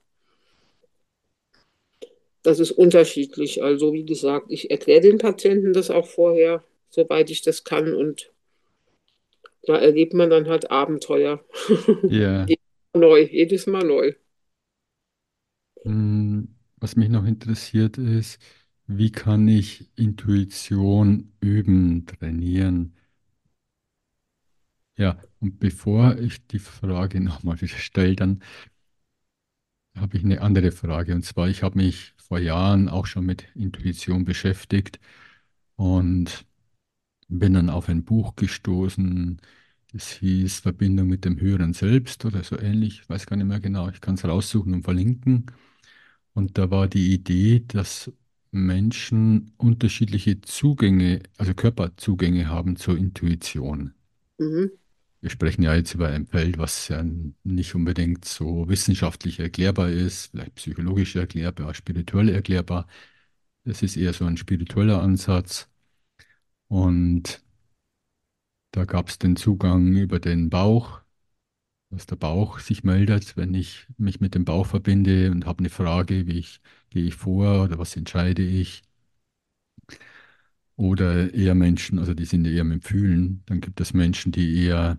[2.42, 3.62] das ist unterschiedlich.
[3.62, 7.94] Also wie gesagt, ich erkläre den Patienten das auch vorher, soweit ich das kann.
[7.94, 8.32] Und
[9.62, 11.46] da erlebt man dann halt Abenteuer.
[12.02, 12.48] Ja.
[12.48, 14.14] Jedes Mal neu, jedes Mal neu.
[15.84, 16.46] Mm,
[16.80, 18.40] Was mich noch interessiert ist,
[18.88, 22.96] wie kann ich Intuition üben, trainieren?
[24.98, 28.42] Ja, und bevor ich die Frage nochmal wieder stelle, dann
[29.96, 31.14] habe ich eine andere Frage.
[31.16, 35.00] Und zwar, ich habe mich vor Jahren auch schon mit Intuition beschäftigt
[35.76, 36.46] und
[37.30, 39.42] bin dann auf ein Buch gestoßen,
[39.94, 43.02] das hieß Verbindung mit dem höheren Selbst oder so ähnlich.
[43.02, 43.90] Ich weiß gar nicht mehr genau.
[43.90, 45.48] Ich kann es raussuchen und verlinken.
[46.40, 48.14] Und da war die Idee, dass
[48.52, 53.94] Menschen unterschiedliche Zugänge, also Körperzugänge haben zur Intuition.
[54.38, 54.72] Mhm.
[55.20, 57.04] Wir sprechen ja jetzt über ein Feld, was ja
[57.44, 62.88] nicht unbedingt so wissenschaftlich erklärbar ist, vielleicht psychologisch erklärbar, spirituell erklärbar.
[63.66, 65.68] Das ist eher so ein spiritueller Ansatz.
[66.70, 67.44] Und
[68.72, 71.02] da gab es den Zugang über den Bauch,
[71.90, 75.70] dass der Bauch sich meldet, wenn ich mich mit dem Bauch verbinde und habe eine
[75.70, 78.84] Frage, wie ich, gehe ich vor oder was entscheide ich.
[80.76, 83.44] Oder eher Menschen, also die sind eher mit dem Fühlen.
[83.48, 84.98] Dann gibt es Menschen, die eher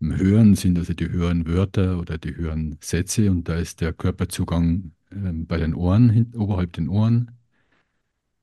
[0.00, 3.92] im Hören sind, also die hören Wörter oder die hören Sätze und da ist der
[3.94, 7.32] Körperzugang ähm, bei den Ohren, oberhalb den Ohren.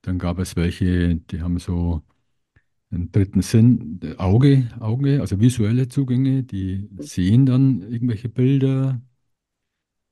[0.04, 2.04] Dann gab es welche, die haben so
[2.94, 9.02] einen dritten Sinn, Auge, Auge, also visuelle Zugänge, die sehen dann irgendwelche Bilder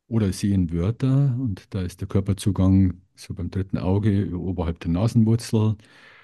[0.07, 5.75] oder sehen Wörter und da ist der Körperzugang so beim dritten Auge oberhalb der Nasenwurzel.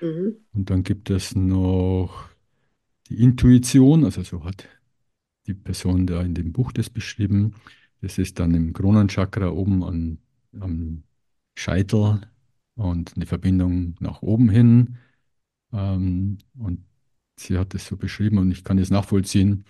[0.02, 0.36] Mhm.
[0.54, 2.30] Und dann gibt es noch
[3.10, 4.67] die Intuition, also so hat
[5.46, 7.54] die Person da in dem Buch das beschrieben.
[8.02, 10.17] Das ist dann im Kronenchakra oben an,
[10.60, 11.04] am
[11.56, 12.22] Scheitel
[12.76, 14.98] und eine Verbindung nach oben hin.
[15.73, 16.86] Ähm, und
[17.39, 19.65] sie hat es so beschrieben und ich kann es nachvollziehen,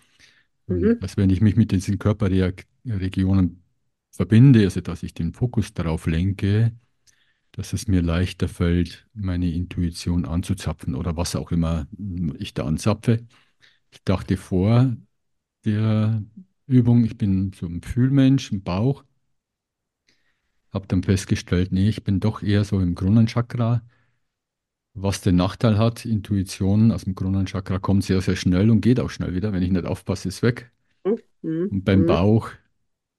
[0.67, 0.99] Mhm.
[0.99, 3.63] dass wenn ich mich mit diesen Körperregionen
[4.11, 6.73] verbinde, also dass ich den Fokus darauf lenke,
[7.53, 11.87] dass es mir leichter fällt, meine Intuition anzuzapfen oder was auch immer
[12.39, 13.25] ich da anzapfe.
[13.91, 14.95] Ich dachte vor
[15.65, 16.23] der
[16.67, 19.03] Übung, ich bin so ein Fühlmensch im Bauch,
[20.71, 23.81] habe dann festgestellt, nee, ich bin doch eher so im Kronenchakra,
[25.01, 29.09] was den Nachteil hat, Intuition aus dem Kronenchakra kommt sehr, sehr schnell und geht auch
[29.09, 29.53] schnell wieder.
[29.53, 30.71] Wenn ich nicht aufpasse, ist es weg.
[31.43, 31.71] Mhm.
[31.71, 32.05] Und beim Mhm.
[32.05, 32.51] Bauch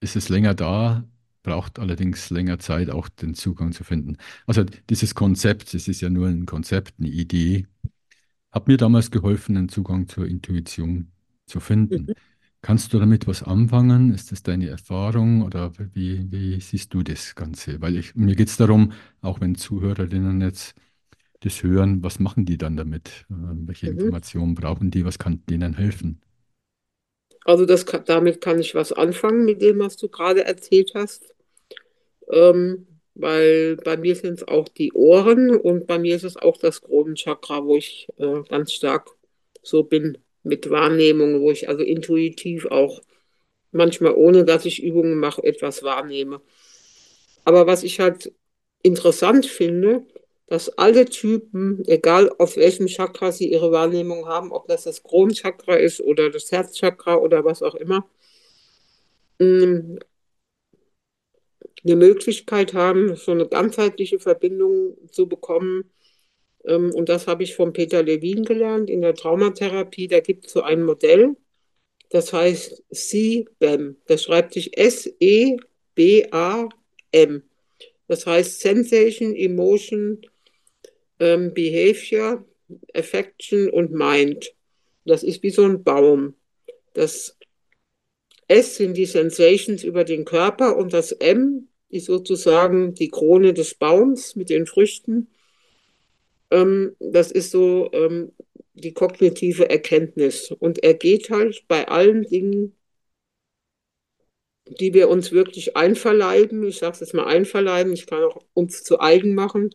[0.00, 1.04] ist es länger da,
[1.42, 4.16] braucht allerdings länger Zeit, auch den Zugang zu finden.
[4.46, 7.66] Also dieses Konzept, es ist ja nur ein Konzept, eine Idee,
[8.50, 11.12] hat mir damals geholfen, einen Zugang zur Intuition
[11.46, 12.08] zu finden.
[12.08, 12.14] Mhm.
[12.62, 14.12] Kannst du damit was anfangen?
[14.12, 17.80] Ist das deine Erfahrung oder wie, wie siehst du das Ganze?
[17.82, 20.74] Weil ich, mir geht es darum, auch wenn Zuhörerinnen jetzt
[21.40, 23.26] das hören, was machen die dann damit?
[23.30, 23.34] Äh,
[23.66, 23.88] Welche Mhm.
[23.88, 25.04] Informationen brauchen die?
[25.04, 26.20] Was kann denen helfen?
[27.44, 31.34] Also das damit kann ich was anfangen mit dem, was du gerade erzählt hast.
[32.32, 36.56] Ähm, weil bei mir sind es auch die Ohren und bei mir ist es auch
[36.58, 39.10] das Kronenchakra, wo ich äh, ganz stark
[39.62, 43.00] so bin mit Wahrnehmung, wo ich also intuitiv auch
[43.72, 46.40] manchmal ohne dass ich Übungen mache, etwas wahrnehme.
[47.44, 48.32] Aber was ich halt
[48.82, 50.06] interessant finde,
[50.48, 55.76] dass alle Typen, egal auf welchem Chakra sie ihre Wahrnehmung haben, ob das das Kronenchakra
[55.76, 58.08] ist oder das Herzchakra oder was auch immer,
[59.40, 59.98] eine
[61.84, 65.90] Möglichkeit haben, so eine ganzheitliche Verbindung zu bekommen.
[66.64, 70.08] Ähm, und das habe ich von Peter Levin gelernt in der Traumatherapie.
[70.08, 71.36] Da gibt es so ein Modell,
[72.10, 73.96] das heißt CBAM.
[74.06, 75.62] Das schreibt sich S-E-B-A-M.
[78.08, 80.22] Das heißt Sensation, Emotion,
[81.20, 82.44] ähm, Behavior,
[82.94, 84.52] Affection und Mind.
[85.04, 86.34] Das ist wie so ein Baum.
[86.94, 87.36] Das
[88.48, 93.74] S sind die Sensations über den Körper und das M ist sozusagen die Krone des
[93.74, 95.28] Baums mit den Früchten.
[96.50, 98.32] Ähm, das ist so ähm,
[98.74, 100.50] die kognitive Erkenntnis.
[100.50, 102.74] Und er geht halt bei allen Dingen,
[104.66, 108.84] die wir uns wirklich einverleiben, ich sage es jetzt mal einverleiben, ich kann auch uns
[108.84, 109.74] zu eigen machen,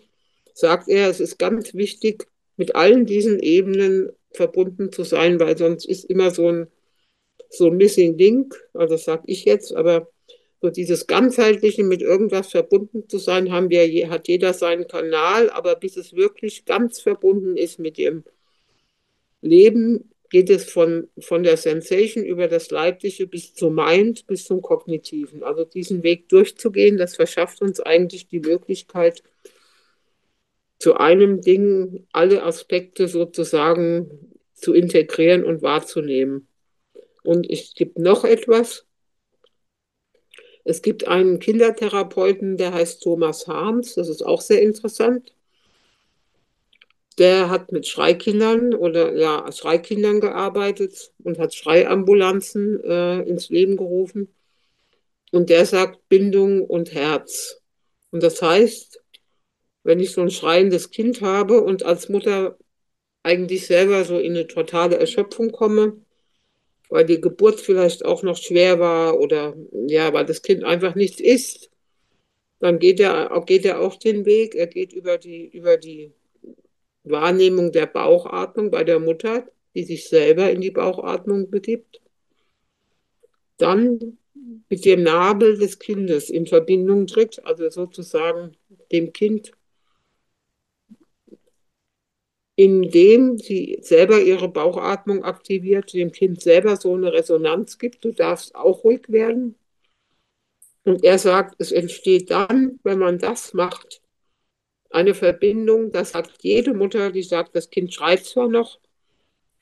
[0.53, 5.85] sagt er, es ist ganz wichtig, mit allen diesen Ebenen verbunden zu sein, weil sonst
[5.85, 6.67] ist immer so ein,
[7.49, 10.09] so ein Missing Link, also das sage ich jetzt, aber
[10.61, 15.75] so dieses ganzheitliche mit irgendwas verbunden zu sein, haben wir, hat jeder seinen Kanal, aber
[15.75, 18.23] bis es wirklich ganz verbunden ist mit dem
[19.41, 24.61] Leben, geht es von, von der Sensation über das Leibliche bis zum Mind, bis zum
[24.61, 25.43] Kognitiven.
[25.43, 29.21] Also diesen Weg durchzugehen, das verschafft uns eigentlich die Möglichkeit,
[30.83, 36.49] zu einem Ding alle Aspekte sozusagen zu integrieren und wahrzunehmen.
[37.23, 38.85] Und es gibt noch etwas.
[40.65, 45.33] Es gibt einen Kindertherapeuten, der heißt Thomas Harms, das ist auch sehr interessant.
[47.17, 54.35] Der hat mit Schreikindern oder ja, Schreikindern gearbeitet und hat Schreiambulanzen äh, ins Leben gerufen.
[55.31, 57.61] Und der sagt Bindung und Herz.
[58.11, 59.02] Und das heißt,
[59.83, 62.57] wenn ich so ein schreiendes Kind habe und als Mutter
[63.23, 65.97] eigentlich selber so in eine totale Erschöpfung komme,
[66.89, 69.55] weil die Geburt vielleicht auch noch schwer war oder
[69.87, 71.69] ja, weil das Kind einfach nichts isst,
[72.59, 74.55] dann geht er, geht er auch den Weg.
[74.55, 76.13] Er geht über die, über die
[77.03, 82.01] Wahrnehmung der Bauchatmung bei der Mutter, die sich selber in die Bauchatmung begibt.
[83.57, 84.17] Dann
[84.69, 88.55] mit dem Nabel des Kindes in Verbindung tritt, also sozusagen
[88.91, 89.51] dem Kind
[92.55, 98.55] indem sie selber ihre Bauchatmung aktiviert, dem Kind selber so eine Resonanz gibt, du darfst
[98.55, 99.55] auch ruhig werden.
[100.83, 104.01] Und er sagt, es entsteht dann, wenn man das macht,
[104.89, 108.79] eine Verbindung, das sagt jede Mutter, die sagt, das Kind schreit zwar noch,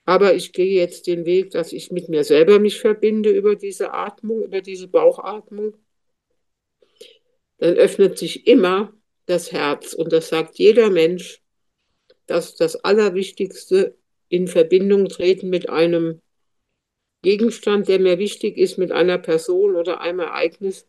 [0.05, 3.93] aber ich gehe jetzt den Weg, dass ich mit mir selber mich verbinde über diese
[3.93, 5.75] Atmung, über diese Bauchatmung.
[7.59, 8.93] Dann öffnet sich immer
[9.27, 11.40] das Herz und das sagt jeder Mensch,
[12.31, 13.95] dass das Allerwichtigste
[14.29, 16.21] in Verbindung treten mit einem
[17.21, 20.87] Gegenstand, der mir wichtig ist, mit einer Person oder einem Ereignis,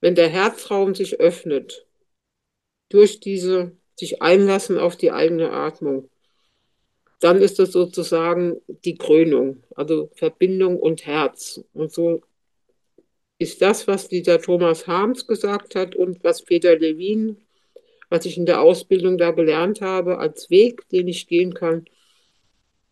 [0.00, 1.86] Wenn der Herzraum sich öffnet,
[2.88, 6.08] durch diese sich einlassen auf die eigene Atmung,
[7.20, 11.64] dann ist das sozusagen die Krönung, also Verbindung und Herz.
[11.72, 12.22] Und so
[13.38, 17.38] ist das, was dieser Thomas Harms gesagt hat und was Peter Levin,
[18.08, 21.84] was ich in der Ausbildung da gelernt habe, als Weg, den ich gehen kann,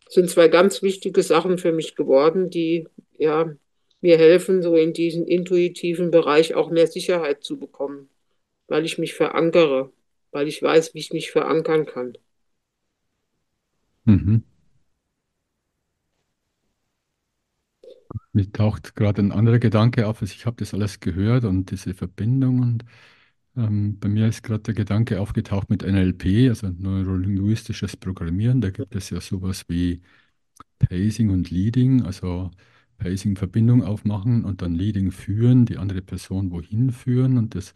[0.09, 3.53] sind zwei ganz wichtige Sachen für mich geworden, die ja
[4.01, 8.09] mir helfen, so in diesen intuitiven Bereich auch mehr Sicherheit zu bekommen,
[8.67, 9.91] weil ich mich verankere,
[10.31, 12.17] weil ich weiß, wie ich mich verankern kann.
[14.05, 14.43] Mhm.
[18.33, 21.93] Mir taucht gerade ein anderer Gedanke auf, also ich habe das alles gehört und diese
[21.93, 22.85] Verbindung und
[23.57, 28.61] ähm, bei mir ist gerade der Gedanke aufgetaucht mit NLP, also neurolinguistisches Programmieren.
[28.61, 30.01] Da gibt es ja sowas wie
[30.79, 32.51] Pacing und Leading, also
[32.99, 37.73] Pacing Verbindung aufmachen und dann Leading führen, die andere Person wohin führen und das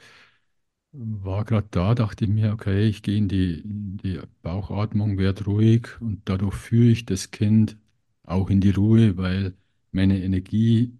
[0.93, 5.45] war gerade da, dachte ich mir, okay, ich gehe in die, in die Bauchatmung, werde
[5.45, 7.77] ruhig und dadurch führe ich das Kind
[8.23, 9.55] auch in die Ruhe, weil
[9.91, 10.97] meine Energie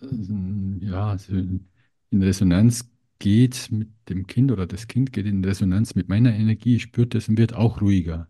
[0.00, 0.06] äh,
[0.86, 6.34] ja, in Resonanz geht mit dem Kind oder das Kind geht in Resonanz mit meiner
[6.34, 8.28] Energie, spürt es und wird auch ruhiger.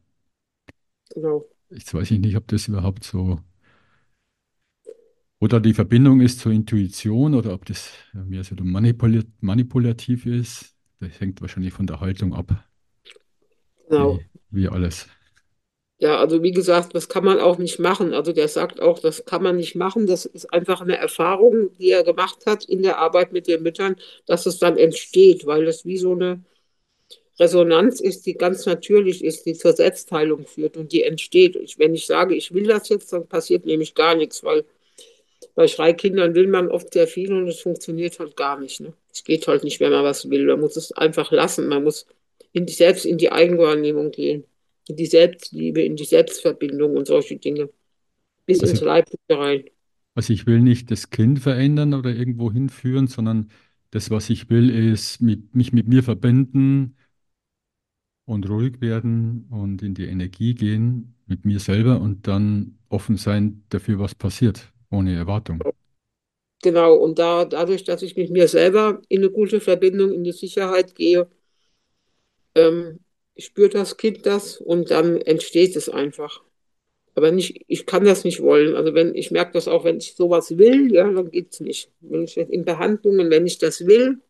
[1.15, 1.47] Genau.
[1.71, 3.41] Jetzt weiß ich nicht, ob das überhaupt so
[5.41, 10.75] oder die Verbindung ist zur Intuition oder ob das mehr so manipul manipulativ ist.
[11.01, 12.65] Das hängt wahrscheinlich von der Haltung ab,
[13.91, 14.19] Genau.
[14.19, 15.09] wie, wie alles.
[16.01, 18.15] Ja, also wie gesagt, das kann man auch nicht machen.
[18.15, 20.07] Also der sagt auch, das kann man nicht machen.
[20.07, 23.97] Das ist einfach eine Erfahrung, die er gemacht hat in der Arbeit mit den Müttern,
[24.27, 26.45] dass es dann entsteht, weil es wie so eine
[27.41, 31.57] Resonanz ist, die ganz natürlich ist, die zur Selbstheilung führt und die entsteht.
[31.57, 34.65] Ich, wenn ich sage, ich will das jetzt, dann passiert nämlich gar nichts, weil
[35.55, 38.81] bei Schreikindern will man oft sehr viel und es funktioniert halt gar nicht.
[38.81, 38.93] Ne?
[39.13, 40.47] Es geht halt nicht, wenn man was will.
[40.47, 41.69] Man muss es einfach lassen.
[41.69, 42.07] Man muss
[42.53, 44.45] in selbst in die Eigenwahrnehmung gehen
[44.89, 47.71] in die Selbstliebe, in die Selbstverbindung und solche Dinge.
[48.47, 49.65] Bis Also, ins Leibliche rein.
[50.15, 53.51] also ich will nicht das Kind verändern oder irgendwo hinführen, sondern
[53.91, 56.97] das, was ich will, ist mit, mich mit mir verbinden
[58.27, 63.65] und ruhig werden und in die Energie gehen mit mir selber und dann offen sein
[63.71, 65.67] dafür, was passiert, ohne Erwartung.
[66.63, 70.33] Genau, und da, dadurch, dass ich mit mir selber in eine gute Verbindung, in die
[70.33, 71.29] Sicherheit gehe,
[72.55, 73.01] ähm,
[73.39, 76.43] spürt das Kind das und dann entsteht es einfach.
[77.15, 78.77] Aber nicht, ich kann das nicht wollen.
[78.77, 81.91] Also wenn, ich merke das auch, wenn ich sowas will, ja, dann geht es nicht.
[82.01, 84.21] Wenn ich in Behandlungen, wenn ich das will,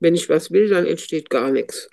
[0.00, 1.88] wenn ich was will, dann entsteht gar nichts.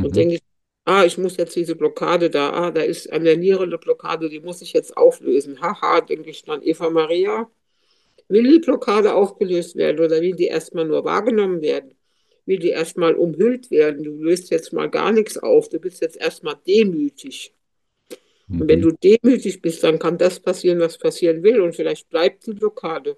[0.00, 0.16] Und Mhm.
[0.16, 0.40] denke ich,
[0.84, 4.28] ah, ich muss jetzt diese Blockade da, ah, da ist an der Niere eine Blockade,
[4.30, 5.60] die muss ich jetzt auflösen.
[5.60, 7.50] Haha, denke ich dann, Eva Maria,
[8.28, 11.94] will die Blockade aufgelöst werden oder will die erstmal nur wahrgenommen werden?
[12.50, 14.04] Will die erstmal umhüllt werden?
[14.04, 17.54] Du löst jetzt mal gar nichts auf, du bist jetzt erstmal demütig.
[18.58, 18.82] Und wenn Mhm.
[18.82, 23.16] du demütig bist, dann kann das passieren, was passieren will und vielleicht bleibt die Blockade.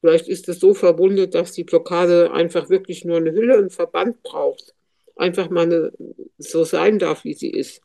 [0.00, 4.22] Vielleicht ist es so verbunden, dass die Blockade einfach wirklich nur eine Hülle, einen Verband
[4.24, 4.74] braucht.
[5.16, 5.92] Einfach mal eine,
[6.38, 7.80] so sein darf, wie sie ist.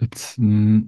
[0.00, 0.84] Jetzt mh,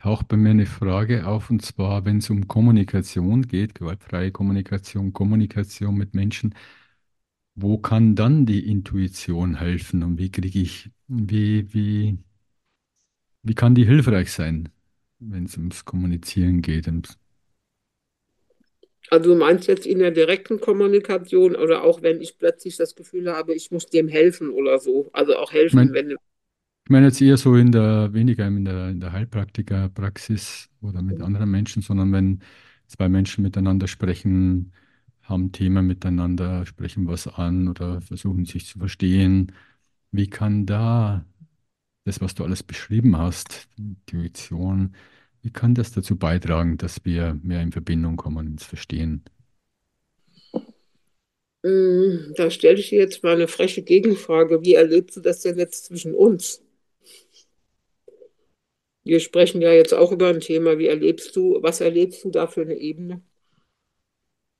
[0.00, 5.12] taucht bei mir eine Frage auf, und zwar, wenn es um Kommunikation geht, gewaltfreie Kommunikation,
[5.12, 6.54] Kommunikation mit Menschen,
[7.54, 12.18] wo kann dann die Intuition helfen und wie kriege ich, wie, wie,
[13.42, 14.68] wie kann die hilfreich sein,
[15.18, 16.88] wenn es ums Kommunizieren geht?
[19.10, 23.32] Also du meinst jetzt in der direkten Kommunikation oder auch wenn ich plötzlich das Gefühl
[23.32, 25.10] habe, ich muss dem helfen oder so.
[25.12, 26.16] Also auch helfen, meine, wenn
[26.84, 31.20] ich meine jetzt eher so in der, weniger in der, in der Heilpraktikerpraxis oder mit
[31.20, 32.40] anderen Menschen, sondern wenn
[32.86, 34.72] zwei Menschen miteinander sprechen,
[35.22, 39.52] haben Themen miteinander, sprechen was an oder versuchen sich zu verstehen.
[40.12, 41.24] Wie kann da
[42.04, 44.94] das, was du alles beschrieben hast, Intuition,
[45.42, 49.24] wie kann das dazu beitragen, dass wir mehr in Verbindung kommen, ins Verstehen?
[51.62, 54.62] Mm, Da stelle ich dir jetzt mal eine freche Gegenfrage.
[54.62, 56.62] Wie erlebst du das denn jetzt zwischen uns?
[59.04, 60.78] Wir sprechen ja jetzt auch über ein Thema.
[60.78, 63.22] Wie erlebst du, was erlebst du da für eine Ebene?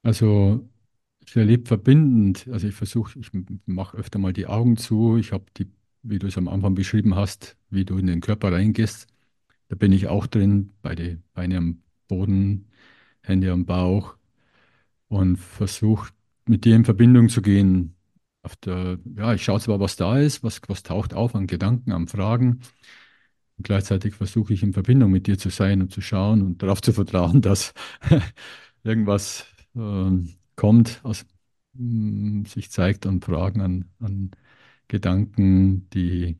[0.03, 0.68] Also
[1.26, 3.30] ich erlebe verbindend, also ich versuche, ich
[3.66, 5.66] mache öfter mal die Augen zu, ich habe die,
[6.03, 9.07] wie du es am Anfang beschrieben hast, wie du in den Körper reingehst,
[9.68, 12.66] da bin ich auch drin, beide Beine am Boden,
[13.22, 14.16] Hände am Bauch
[15.09, 16.12] und versuche
[16.47, 17.95] mit dir in Verbindung zu gehen.
[18.64, 22.09] Der, ja, ich schaue zwar, was da ist, was, was taucht auf an Gedanken, an
[22.09, 22.61] Fragen,
[23.61, 26.80] Und gleichzeitig versuche ich in Verbindung mit dir zu sein und zu schauen und darauf
[26.80, 27.74] zu vertrauen, dass
[28.84, 29.44] irgendwas
[29.76, 31.26] ähm, kommt, aus,
[31.74, 34.30] mh, sich zeigt an Fragen, an, an
[34.88, 36.38] Gedanken, die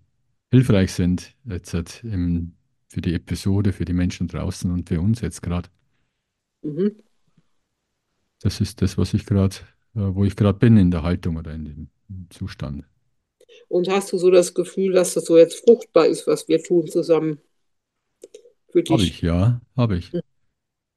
[0.51, 2.55] hilfreich sind jetzt im,
[2.89, 5.69] für die Episode, für die Menschen draußen und für uns jetzt gerade.
[6.63, 7.03] Mhm.
[8.41, 9.57] Das ist das, was ich gerade,
[9.95, 11.91] äh, wo ich gerade bin in der Haltung oder in dem
[12.31, 12.90] Zustand.
[13.69, 16.89] Und hast du so das Gefühl, dass das so jetzt fruchtbar ist, was wir tun
[16.89, 17.41] zusammen
[18.71, 19.11] für Habe dich?
[19.11, 20.07] ich, ja, habe ich.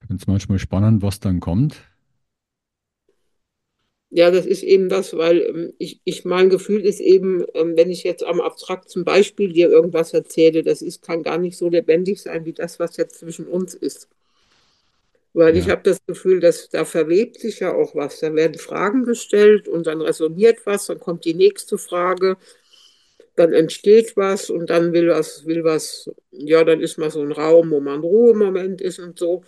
[0.02, 1.82] Ich finde es manchmal spannend, was dann kommt.
[4.16, 7.90] Ja, das ist eben das, weil ähm, ich, ich mein Gefühl ist eben, ähm, wenn
[7.90, 12.22] ich jetzt am abstrakten Beispiel dir irgendwas erzähle, das ist, kann gar nicht so lebendig
[12.22, 14.08] sein wie das, was jetzt zwischen uns ist.
[15.34, 18.20] Weil ich Ja, habe das Gefühl, dass da verwebt sich ja auch was.
[18.20, 22.38] Da werden Fragen gestellt und dann resoniert was, dann kommt die nächste Frage,
[23.36, 27.32] dann entsteht was und dann will was, will was, ja, dann ist mal so ein
[27.32, 29.44] Raum, wo man Ruhemoment ist und so.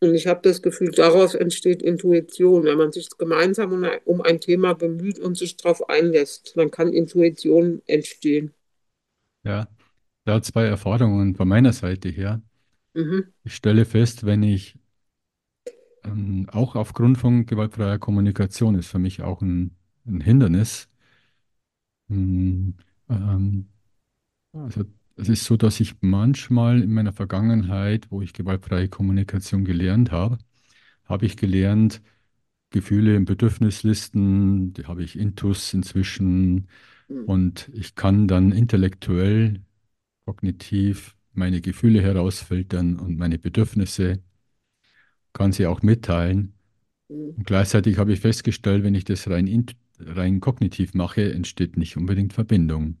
[0.00, 2.64] Und ich habe das Gefühl, daraus entsteht Intuition.
[2.64, 6.70] Wenn man sich gemeinsam um ein, um ein Thema bemüht und sich darauf einlässt, dann
[6.70, 8.52] kann Intuition entstehen.
[9.44, 9.68] ja.
[10.24, 12.42] Da zwei Erfahrungen von meiner Seite her.
[12.94, 13.32] Mhm.
[13.44, 14.78] Ich stelle fest, wenn ich
[16.04, 19.76] ähm, auch aufgrund von gewaltfreier Kommunikation ist für mich auch ein,
[20.06, 20.88] ein Hindernis.
[22.08, 22.70] Mm,
[23.08, 23.68] ähm,
[24.52, 24.84] also
[25.16, 30.38] es ist so, dass ich manchmal in meiner Vergangenheit, wo ich gewaltfreie Kommunikation gelernt habe,
[31.06, 32.02] habe ich gelernt,
[32.70, 36.68] Gefühle und Bedürfnislisten, die habe ich Intus inzwischen
[37.08, 37.24] Mhm.
[37.26, 39.62] und ich kann dann intellektuell,
[40.26, 44.22] kognitiv meine Gefühle herausfiltern und meine Bedürfnisse,
[45.32, 46.54] kann sie auch mitteilen.
[47.08, 47.36] Mhm.
[47.36, 49.66] Und gleichzeitig habe ich festgestellt, wenn ich das rein,
[50.00, 52.98] rein kognitiv mache, entsteht nicht unbedingt Verbindung.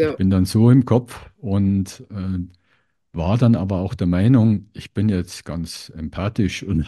[0.00, 0.16] Ich Ja.
[0.16, 2.38] bin dann so im Kopf und äh,
[3.12, 6.86] war dann aber auch der Meinung, ich bin jetzt ganz empathisch und,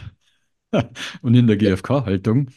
[1.23, 2.49] und in der GfK-Haltung,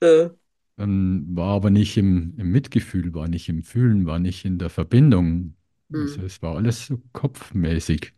[0.00, 0.30] Äh,
[0.78, 4.70] ähm, war aber nicht im, im Mitgefühl, war nicht im Fühlen, war nicht in der
[4.70, 5.54] Verbindung.
[5.98, 6.22] Also mhm.
[6.22, 8.12] es war alles so kopfmäßig.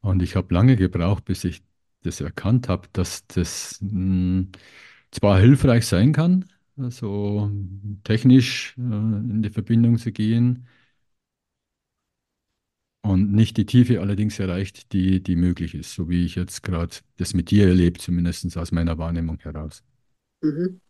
[0.00, 1.62] Und ich habe lange gebraucht, bis ich
[2.02, 4.46] das erkannt habe, dass das mh,
[5.10, 6.46] zwar hilfreich sein kann,
[6.78, 7.50] also
[8.04, 10.66] technisch äh, in die Verbindung zu gehen
[13.02, 16.96] und nicht die Tiefe allerdings erreicht, die, die möglich ist, so wie ich jetzt gerade
[17.16, 19.82] das mit dir erlebe, zumindest aus meiner Wahrnehmung heraus.
[20.42, 20.80] Mhm.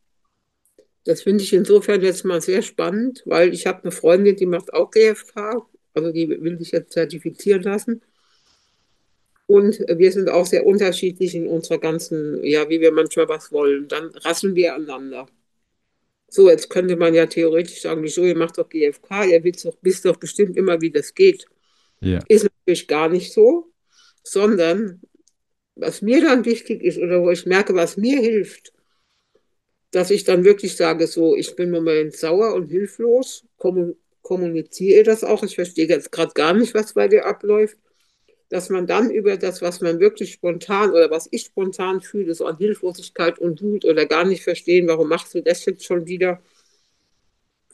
[1.04, 4.72] Das finde ich insofern jetzt mal sehr spannend, weil ich habe eine Freundin, die macht
[4.72, 8.02] auch GFK, also die will sich jetzt zertifizieren lassen.
[9.50, 13.88] Und wir sind auch sehr unterschiedlich in unserer ganzen, ja, wie wir manchmal was wollen.
[13.88, 15.26] Dann rasseln wir aneinander.
[16.28, 19.76] So, jetzt könnte man ja theoretisch sagen, wieso, ihr macht doch GFK, ihr wisst doch,
[19.82, 21.46] wisst doch bestimmt immer, wie das geht.
[22.00, 23.72] Ja, Ist natürlich gar nicht so,
[24.22, 25.00] sondern
[25.74, 28.72] was mir dann wichtig ist oder wo ich merke, was mir hilft,
[29.90, 33.44] dass ich dann wirklich sage, so, ich bin im Moment sauer und hilflos,
[34.22, 37.76] kommuniziere das auch, ich verstehe jetzt gerade gar nicht, was bei dir abläuft,
[38.50, 42.46] dass man dann über das, was man wirklich spontan oder was ich spontan fühle, so
[42.46, 46.42] an Hilflosigkeit und Wut oder gar nicht verstehen, warum machst du das jetzt schon wieder,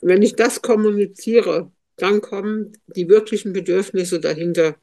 [0.01, 4.75] wenn ich das kommuniziere, dann kommen die wirklichen Bedürfnisse dahinter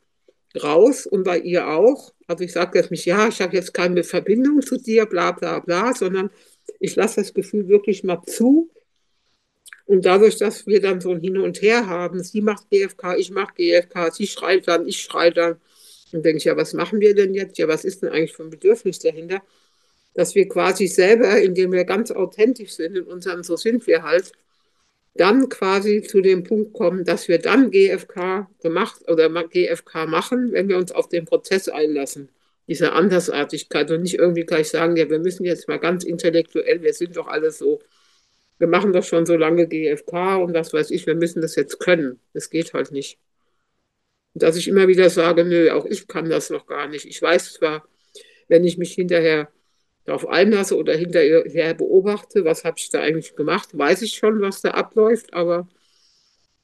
[0.60, 2.12] raus und bei ihr auch.
[2.26, 5.60] Also ich sage jetzt nicht, ja, ich habe jetzt keine Verbindung zu dir, bla bla
[5.60, 6.30] bla, sondern
[6.80, 8.68] ich lasse das Gefühl wirklich mal zu.
[9.86, 13.30] Und dadurch, dass wir dann so ein Hin und Her haben, sie macht GFK, ich
[13.30, 15.60] mache GFK, sie schreit dann, ich schreie dann,
[16.12, 17.58] dann denke ich, ja, was machen wir denn jetzt?
[17.58, 19.42] Ja, was ist denn eigentlich für ein Bedürfnis dahinter?
[20.14, 24.32] Dass wir quasi selber, indem wir ganz authentisch sind in unserem, so sind wir halt,
[25.14, 30.68] dann quasi zu dem Punkt kommen, dass wir dann GFK gemacht oder GFK machen, wenn
[30.68, 32.28] wir uns auf den Prozess einlassen.
[32.68, 36.94] Diese Andersartigkeit und nicht irgendwie gleich sagen, ja, wir müssen jetzt mal ganz intellektuell, wir
[36.94, 37.80] sind doch alle so,
[38.58, 41.78] wir machen doch schon so lange GFK und was weiß ich, wir müssen das jetzt
[41.80, 42.20] können.
[42.32, 43.18] Das geht halt nicht.
[44.34, 47.06] Und dass ich immer wieder sage, nö, auch ich kann das noch gar nicht.
[47.06, 47.84] Ich weiß zwar,
[48.48, 49.48] wenn ich mich hinterher
[50.04, 54.60] darauf einlasse oder hinterher beobachte, was habe ich da eigentlich gemacht, weiß ich schon, was
[54.62, 55.68] da abläuft, aber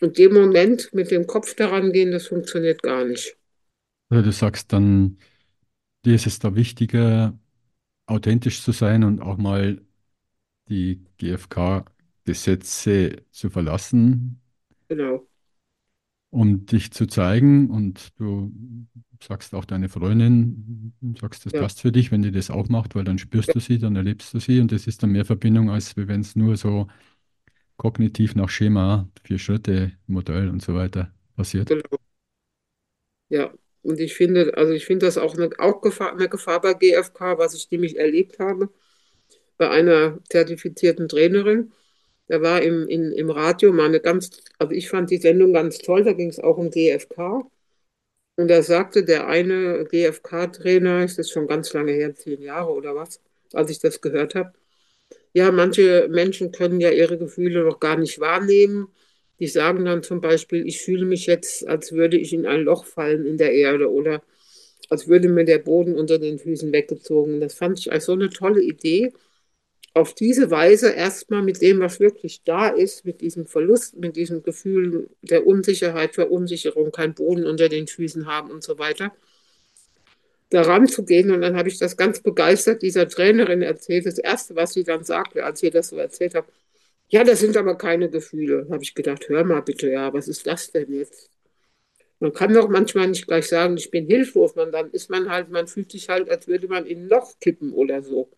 [0.00, 3.36] in dem Moment mit dem Kopf daran gehen, das funktioniert gar nicht.
[4.10, 5.18] oder du sagst dann,
[6.04, 7.38] dir ist es da wichtiger,
[8.06, 9.82] authentisch zu sein und auch mal
[10.68, 14.40] die GfK-Gesetze zu verlassen,
[14.88, 15.28] Genau.
[16.30, 17.70] Um dich zu zeigen.
[17.70, 18.52] Und du
[19.22, 22.94] sagst auch deine Freundin, sagst, das Ja, passt für dich, wenn die das auch macht,
[22.94, 25.70] weil dann spürst du sie, dann erlebst du sie und das ist dann mehr Verbindung,
[25.70, 26.88] als wenn es nur so
[27.78, 31.74] kognitiv nach Schema, vier Schritte, Modell und so weiter passiert.
[31.76, 32.00] genau.
[33.28, 33.52] Ja.
[33.82, 37.38] Und ich finde, also ich finde das auch eine, auch Gefahr, eine Gefahr bei GFK,
[37.38, 38.68] was ich nämlich erlebt habe,
[39.58, 41.72] bei einer zertifizierten Trainerin.
[42.30, 45.78] Da war im, in, im Radio mal eine ganz, also ich fand die Sendung ganz
[45.78, 47.50] toll, da ging es auch um GFK.
[48.36, 52.94] Und da sagte der eine GFK-Trainer, ist das schon ganz lange her, zehn Jahre oder
[52.94, 53.20] was,
[53.52, 54.52] als ich das gehört habe,
[55.32, 58.88] ja, manche Menschen können ja ihre Gefühle noch gar nicht wahrnehmen.
[59.40, 62.84] Die sagen dann zum Beispiel, ich fühle mich jetzt, als würde ich in ein Loch
[62.84, 64.22] fallen in der Erde oder
[64.90, 67.40] als würde mir der Boden unter den Füßen weggezogen.
[67.40, 69.12] Das fand ich als so eine tolle Idee.
[69.94, 74.42] Auf diese Weise erstmal mit dem, was wirklich da ist, mit diesem Verlust, mit diesem
[74.42, 79.12] Gefühl der Unsicherheit, Verunsicherung, kein Boden unter den Füßen haben und so weiter,
[80.50, 81.30] daran zu gehen.
[81.30, 84.06] Und dann habe ich das ganz begeistert dieser Trainerin erzählt.
[84.06, 86.48] Das Erste, was sie dann sagte, als ich das so erzählt habe,
[87.08, 88.66] ja, das sind aber keine Gefühle.
[88.66, 91.30] Da habe ich gedacht, hör mal bitte, ja, was ist das denn jetzt?
[92.20, 95.50] Man kann doch manchmal nicht gleich sagen, ich bin hilflos, man, dann ist man halt,
[95.50, 98.30] man fühlt sich halt, als würde man in ein Loch kippen oder so.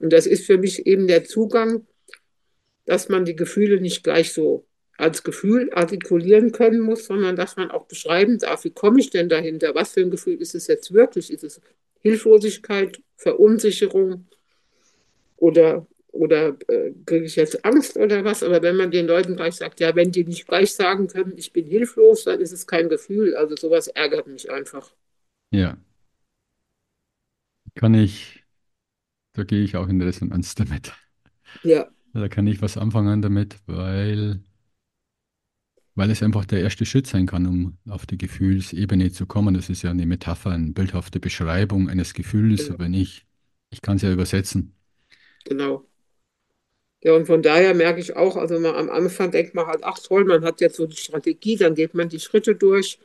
[0.00, 1.86] Und das ist für mich eben der Zugang,
[2.86, 7.70] dass man die Gefühle nicht gleich so als Gefühl artikulieren können muss, sondern dass man
[7.70, 9.74] auch beschreiben darf, wie komme ich denn dahinter?
[9.74, 11.32] Was für ein Gefühl ist es jetzt wirklich?
[11.32, 11.60] Ist es
[12.00, 14.26] Hilflosigkeit, Verunsicherung
[15.36, 18.42] oder, oder äh, kriege ich jetzt Angst oder was?
[18.42, 21.52] Aber wenn man den Leuten gleich sagt, ja, wenn die nicht gleich sagen können, ich
[21.52, 23.36] bin hilflos, dann ist es kein Gefühl.
[23.36, 24.92] Also sowas ärgert mich einfach.
[25.50, 25.78] Ja,
[27.74, 28.39] kann ich,
[29.32, 30.92] da gehe ich auch in Resonanz damit.
[31.62, 34.44] Ja, Da kann ich was anfangen damit, weil,
[35.94, 39.54] weil es einfach der erste Schritt sein kann, um auf die Gefühlsebene zu kommen.
[39.54, 42.74] Das ist ja eine Metapher, eine bildhafte Beschreibung eines Gefühls, genau.
[42.74, 43.26] aber nicht,
[43.70, 44.74] ich kann es ja übersetzen.
[45.44, 45.86] genau.
[47.02, 49.98] Ja, und von daher merke ich auch, also man, am Anfang denkt man halt, ach
[49.98, 52.98] toll, man hat jetzt so die Strategie, dann geht man die Schritte durch.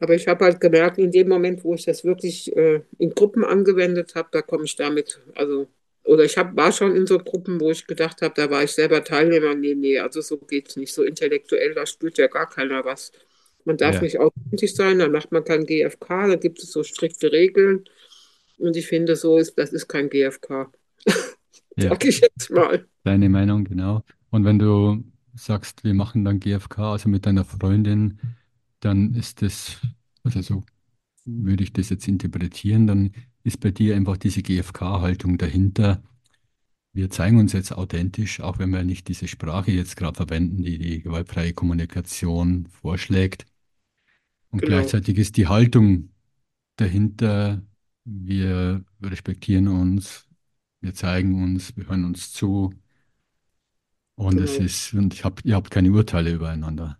[0.00, 3.44] Aber ich habe halt gemerkt, in dem Moment, wo ich das wirklich äh, in Gruppen
[3.44, 5.68] angewendet habe, da komme ich damit, also,
[6.04, 8.72] oder ich hab, war schon in so Gruppen, wo ich gedacht habe, da war ich
[8.72, 9.54] selber Teilnehmer.
[9.54, 10.92] Nee, nee, also so geht's nicht.
[10.94, 13.12] So intellektuell, da spürt ja gar keiner was.
[13.64, 16.82] Man darf Ja, nicht authentisch sein, dann macht man kein GFK, da gibt es so
[16.84, 17.84] strikte Regeln.
[18.58, 20.72] Und ich finde, so ist, das ist kein GFK,
[21.76, 22.86] ja, sag ich jetzt mal.
[23.04, 24.02] deine Meinung, genau.
[24.30, 28.20] Und wenn du sagst, wir machen dann GFK, also mit deiner Freundin,
[28.80, 29.80] dann ist das,
[30.22, 30.64] also so
[31.24, 33.12] würde ich das jetzt interpretieren, dann
[33.42, 36.02] ist bei dir einfach diese GFK-Haltung dahinter.
[36.92, 40.78] Wir zeigen uns jetzt authentisch, auch wenn wir nicht diese Sprache jetzt gerade verwenden, die
[40.78, 43.46] die gewaltfreie Kommunikation vorschlägt.
[44.50, 46.10] Und Genau, gleichzeitig ist die Haltung
[46.76, 47.62] dahinter,
[48.04, 50.26] wir respektieren uns,
[50.80, 52.72] wir zeigen uns, wir hören uns zu.
[54.14, 54.64] Und es genau.
[54.64, 56.98] ist, und ich hab, ihr habt keine Urteile übereinander.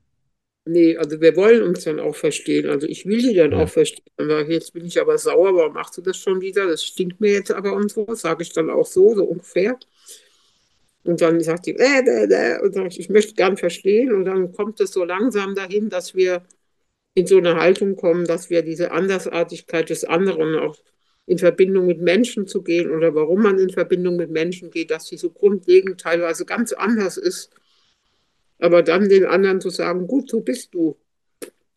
[0.69, 2.69] Nee, also wir wollen uns dann auch verstehen.
[2.69, 4.05] Also ich will die dann auch Ja, verstehen.
[4.17, 6.67] Dann sage ich, jetzt bin ich aber sauer, warum machst du das schon wieder?
[6.67, 9.79] Das stinkt mir jetzt aber und so, sage ich dann auch so, so ungefähr.
[11.05, 14.13] Und dann sagt die, äh, äh, äh, und sag ich, ich möchte gern verstehen.
[14.13, 16.45] Und dann kommt es so langsam dahin, dass wir
[17.15, 20.77] in so eine Haltung kommen, dass wir diese Andersartigkeit des anderen auch
[21.27, 25.07] in Verbindung mit Menschen zu gehen oder warum man in Verbindung mit Menschen geht, dass
[25.09, 27.53] sie so grundlegend teilweise ganz anders ist.
[28.59, 30.97] Aber dann den anderen zu sagen, gut, so bist du.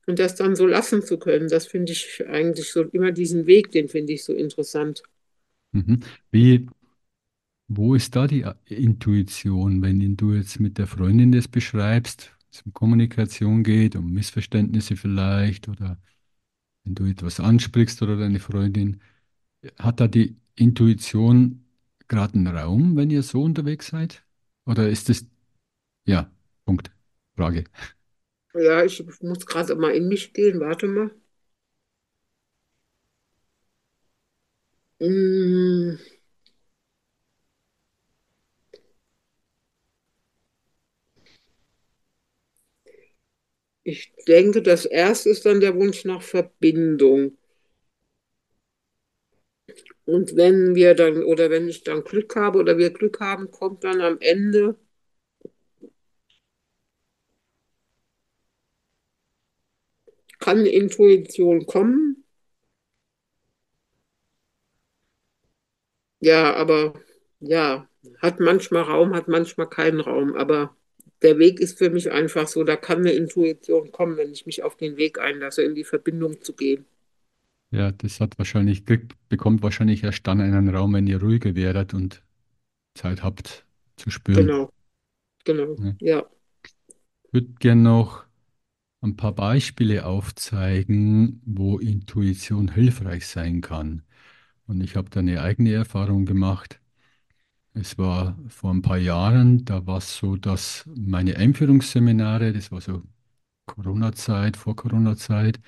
[0.08, 3.72] Und das dann so lassen zu können, das finde ich eigentlich so immer diesen Weg,
[3.72, 5.04] den finde ich so interessant.
[5.74, 6.00] mhm.
[6.32, 6.68] Wie,
[7.68, 12.74] Wo ist da die Intuition, wenn du jetzt mit der Freundin das beschreibst, es um
[12.74, 16.00] Kommunikation geht, um Missverständnisse vielleicht oder
[16.86, 19.02] wenn du etwas ansprichst oder deine Freundin,
[19.80, 21.66] hat da die Intuition
[22.08, 24.24] gerade einen Raum, wenn ihr so unterwegs seid?
[24.66, 25.28] Oder ist es,
[26.08, 26.32] ja,
[26.70, 26.92] Punkt,
[27.36, 27.64] Frage.
[28.54, 31.10] Ja, ich muss gerade mal in mich gehen, warte mal.
[35.02, 35.98] Mm,
[43.84, 47.38] Ich denke, das erste ist dann der Wunsch nach Verbindung.
[50.06, 53.84] Und wenn wir dann, oder wenn ich dann Glück habe oder wir Glück haben, kommt
[53.84, 54.76] dann am Ende,
[60.50, 62.24] kann Intuition kommen.
[66.22, 66.96] Ja, aber
[67.40, 67.88] ja,
[68.18, 70.36] hat manchmal Raum, hat manchmal keinen Raum.
[70.36, 70.76] Aber
[71.22, 74.64] der Weg ist für mich einfach so, da kann eine Intuition kommen, wenn ich mich
[74.64, 76.86] auf den Weg einlasse, in die Verbindung zu gehen.
[77.70, 81.94] Ja, das hat wahrscheinlich, kriegt, bekommt wahrscheinlich erst dann einen Raum, wenn ihr ruhiger werdet
[81.94, 82.24] und
[82.96, 84.48] Zeit habt zu spüren.
[84.48, 84.72] Genau,
[85.46, 85.94] genau, Ja.
[86.00, 86.30] ja.
[87.28, 88.29] Ich würde gerne noch
[89.02, 94.04] ein paar Beispiele aufzeigen, wo Intuition hilfreich sein kann.
[94.68, 96.80] Und ich habe da eine eigene Erfahrung gemacht.
[97.74, 102.82] Es war vor ein paar Jahren, da war es so, dass meine Einführungsseminare, das war
[102.82, 103.04] so
[103.68, 105.60] Corona-Zeit, vor Corona-Zeit,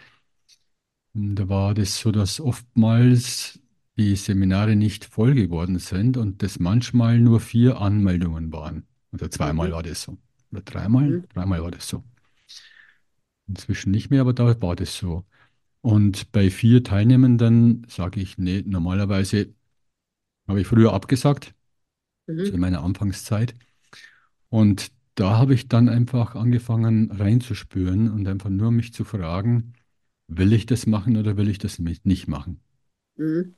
[1.14, 3.60] da war das so, dass oftmals
[3.98, 8.88] die Seminare nicht voll geworden sind und das manchmal nur vier Anmeldungen waren.
[9.12, 9.74] Oder zweimal Mhm.
[9.74, 10.18] war das so.
[10.52, 11.10] Oder dreimal?
[11.10, 11.28] Mhm.
[11.34, 12.04] Dreimal war das so.
[13.52, 15.26] Inzwischen nicht mehr, aber da war das so.
[15.82, 19.54] Und bei vier Teilnehmenden sage ich, nee, normalerweise
[20.48, 21.56] habe ich früher abgesagt,
[22.44, 22.62] so in Mhm.
[22.62, 23.56] meiner Anfangszeit.
[24.50, 29.74] Und da habe ich dann einfach angefangen reinzuspüren und einfach nur mich zu fragen,
[30.28, 32.62] will ich das machen oder will ich das nicht machen?
[33.18, 33.54] Mhm.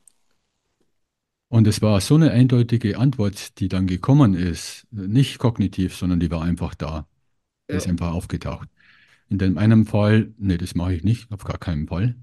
[1.47, 6.31] Und es war so eine eindeutige Antwort, die dann gekommen ist, nicht kognitiv, sondern die
[6.31, 7.07] war einfach da.
[7.71, 7.91] Die ist Ja.
[7.91, 8.69] einfach aufgetaucht.
[9.33, 12.15] In dem einen Fall, nee, das mache ich nicht, auf gar keinen Fall.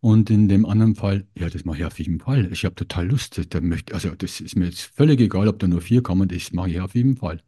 [0.00, 2.50] Und in dem anderen Fall, ja, das mache ich auf jeden Fall.
[2.50, 3.38] Ich habe total Lust.
[3.52, 6.50] Da möchte, also das ist mir jetzt völlig egal, ob da nur vier kommen, das
[6.54, 7.42] mache ich auf jeden Fall.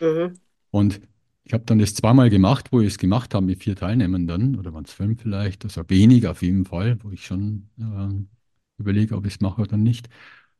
[0.00, 0.32] Aha.
[0.72, 1.02] Und
[1.44, 4.56] ich habe dann das zweimal gemacht, wo ich es gemacht habe mit vier Teilnehmern dann,
[4.56, 9.14] oder waren es fünf vielleicht, also wenig auf jeden Fall, wo ich schon äh, überlege,
[9.14, 10.08] ob ich es mache oder nicht.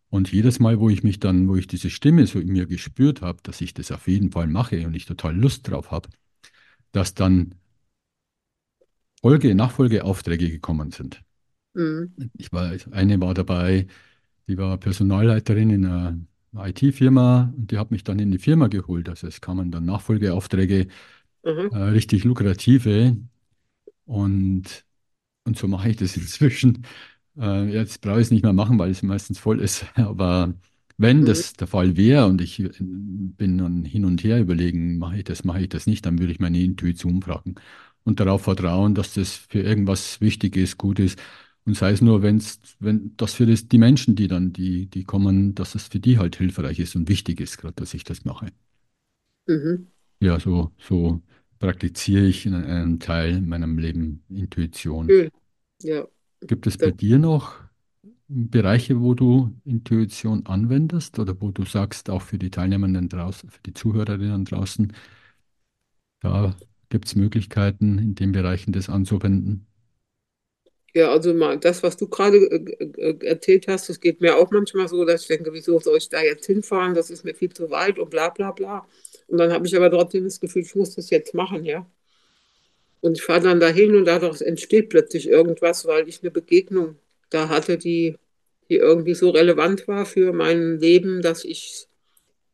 [0.08, 3.22] Und jedes Mal, wo ich mich dann, wo ich diese Stimme so in mir gespürt
[3.22, 6.10] habe, dass ich das auf jeden Fall mache und ich total Lust drauf habe,
[6.92, 7.56] dass dann
[9.22, 11.22] Folge, Nachfolgeaufträge gekommen sind.
[11.74, 12.32] Mhm.
[12.38, 13.86] Ich war, eine war dabei,
[14.48, 16.18] die war Personalleiterin in einer
[16.68, 19.08] IT-Firma und die hat mich dann in die Firma geholt.
[19.08, 20.88] Also es kamen dann Nachfolgeaufträge,
[21.44, 21.70] Aha.
[21.70, 23.18] äh, richtig lukrative.
[24.06, 24.84] Und,
[25.44, 26.86] und so mache ich das inzwischen.
[27.38, 29.86] Äh, jetzt brauche ich es nicht mehr machen, weil es meistens voll ist.
[29.96, 30.54] Aber
[30.98, 31.26] wenn Mhm.
[31.26, 35.24] das der Fall wäre und ich äh, bin dann hin und her überlegen, mache ich
[35.24, 37.56] das, mache ich das nicht, dann würde ich meine Intuition fragen
[38.04, 41.18] und darauf vertrauen, dass das für irgendwas wichtig ist, gut ist.
[41.64, 45.04] Und sei es nur, wenn's, wenn das für das, die Menschen, die dann, die, die
[45.04, 48.24] kommen, dass es für die halt hilfreich ist und wichtig ist, gerade, dass ich das
[48.24, 48.48] mache.
[49.48, 49.92] Mhm.
[50.20, 51.20] Ja, so, so
[51.58, 55.08] praktiziere ich in einem Teil meinem Leben Intuition.
[55.08, 55.30] Schön.
[55.82, 56.06] Ja.
[56.46, 57.54] Gibt es Das, bei dir noch
[58.28, 63.62] Bereiche, wo du Intuition anwendest oder wo du sagst, auch für die Teilnehmenden draußen, für
[63.62, 64.92] die Zuhörerinnen draußen,
[66.20, 66.54] da
[66.92, 69.66] gibt es Möglichkeiten, in den Bereichen das anzuwenden?
[70.94, 74.50] ja, also mal das, was du gerade äh, äh, erzählt hast, das geht mir auch
[74.50, 76.94] manchmal so, dass ich denke, wieso soll ich da jetzt hinfahren?
[76.94, 78.86] Das ist mir viel zu weit und bla bla bla.
[79.28, 81.86] Und dann habe ich aber trotzdem das Gefühl, ich muss das jetzt machen, ja.
[83.00, 86.96] Und ich fahre dann dahin und daraus entsteht plötzlich irgendwas, weil ich eine Begegnung
[87.30, 88.16] da hatte, die,
[88.68, 91.88] die irgendwie so relevant war für mein Leben, dass ich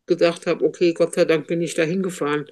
[0.06, 2.46] gedacht habe, okay, Gott sei Dank bin ich da hingefahren.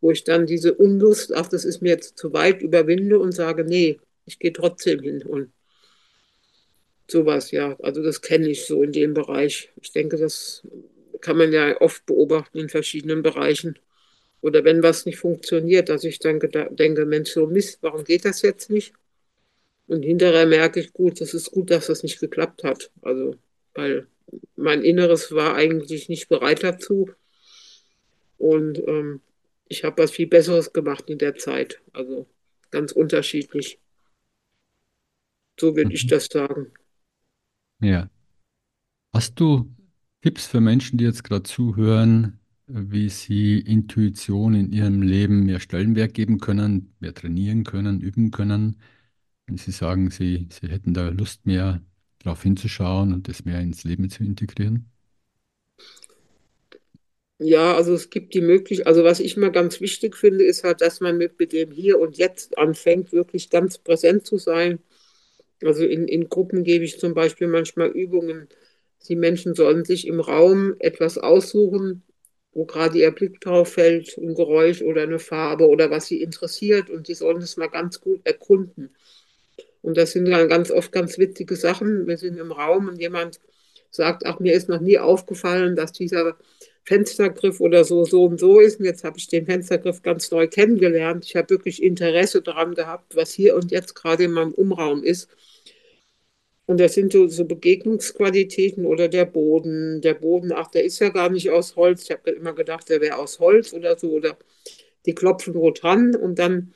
[0.00, 3.64] Wo ich dann diese Unlust, ach, das ist mir jetzt zu weit, überwinde und sage,
[3.64, 5.22] nee, ich gehe trotzdem hin.
[5.22, 5.50] Und
[7.10, 7.76] sowas, ja.
[7.80, 9.72] Also das kenne ich so in dem Bereich.
[9.80, 10.62] Ich denke, das
[11.20, 13.78] kann man ja oft beobachten in verschiedenen Bereichen.
[14.40, 16.38] Oder wenn was nicht funktioniert, dass ich dann
[16.70, 18.92] denke, Mensch, so Mist, warum geht das jetzt nicht?
[19.88, 22.90] Und hinterher merke ich, gut, das ist gut, dass das nicht geklappt hat.
[23.02, 23.34] Also,
[23.74, 24.06] weil
[24.54, 27.10] mein Inneres war eigentlich nicht bereit dazu.
[28.36, 29.20] Und ähm,
[29.68, 31.80] ich habe was viel Besseres gemacht in der Zeit.
[31.92, 32.26] Also
[32.70, 33.78] ganz unterschiedlich.
[35.60, 36.08] So würde ich Mhm.
[36.08, 36.72] das sagen.
[37.80, 38.08] Ja.
[39.12, 39.74] Hast du
[40.22, 46.14] Tipps für Menschen, die jetzt gerade zuhören, wie sie Intuition in ihrem Leben mehr Stellenwert
[46.14, 48.76] geben können, mehr trainieren können, üben können?
[49.46, 51.82] Wenn sie sagen, sie, sie hätten da Lust mehr
[52.20, 54.90] drauf hinzuschauen und das mehr ins Leben zu integrieren?
[57.40, 60.80] Ja, also es gibt die Möglichkeit, also was ich mal ganz wichtig finde, ist halt,
[60.80, 64.80] dass man mit, dem Hier und Jetzt anfängt, wirklich ganz präsent zu sein.
[65.62, 68.48] Also in, in Gruppen gebe ich zum Beispiel manchmal Übungen.
[69.08, 72.02] Die Menschen sollen sich im Raum etwas aussuchen,
[72.52, 76.90] wo gerade ihr Blick drauf fällt, ein Geräusch oder eine Farbe oder was sie interessiert
[76.90, 78.90] und die sollen das mal ganz gut erkunden.
[79.82, 82.06] Und das sind dann ganz oft ganz witzige Sachen.
[82.06, 83.40] Wir sind im Raum und jemand
[83.90, 86.36] sagt, ach, mir ist noch nie aufgefallen, dass dieser
[86.84, 88.80] Fenstergriff oder so, so und so ist.
[88.80, 91.24] Und jetzt habe ich den Fenstergriff ganz neu kennengelernt.
[91.26, 95.28] Ich habe wirklich Interesse daran gehabt, was hier und jetzt gerade in meinem Umraum ist.
[96.66, 100.00] Und das sind so, so Begegnungsqualitäten oder der Boden.
[100.02, 102.04] Der Boden, ach, der ist ja gar nicht aus Holz.
[102.04, 104.10] Ich habe immer gedacht, der wäre aus Holz oder so.
[104.10, 104.36] Oder
[105.06, 106.14] die klopfen wo dran.
[106.14, 106.74] Und dann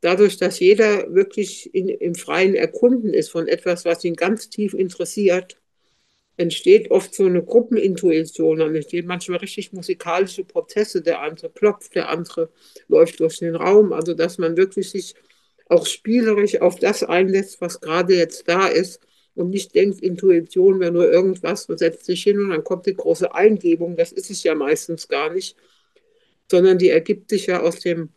[0.00, 4.74] dadurch, dass jeder wirklich in, im freien Erkunden ist von etwas, was ihn ganz tief
[4.74, 5.56] interessiert,
[6.38, 11.02] entsteht oft so eine Gruppenintuition, dann entstehen manchmal richtig musikalische Prozesse.
[11.02, 12.48] Der andere klopft, der andere
[12.86, 13.92] läuft durch den Raum.
[13.92, 15.14] Also, dass man wirklich sich
[15.68, 19.00] auch spielerisch auf das einlässt, was gerade jetzt da ist
[19.34, 22.94] und nicht denkt, Intuition wäre nur irgendwas, man setzt sich hin und dann kommt die
[22.94, 23.96] große Eingebung.
[23.96, 25.56] Das ist es ja meistens gar nicht,
[26.50, 28.10] sondern die ergibt sich ja aus dem,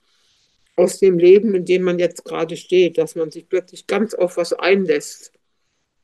[0.76, 4.38] aus dem Leben, in dem man jetzt gerade steht, dass man sich plötzlich ganz auf
[4.38, 5.34] was einlässt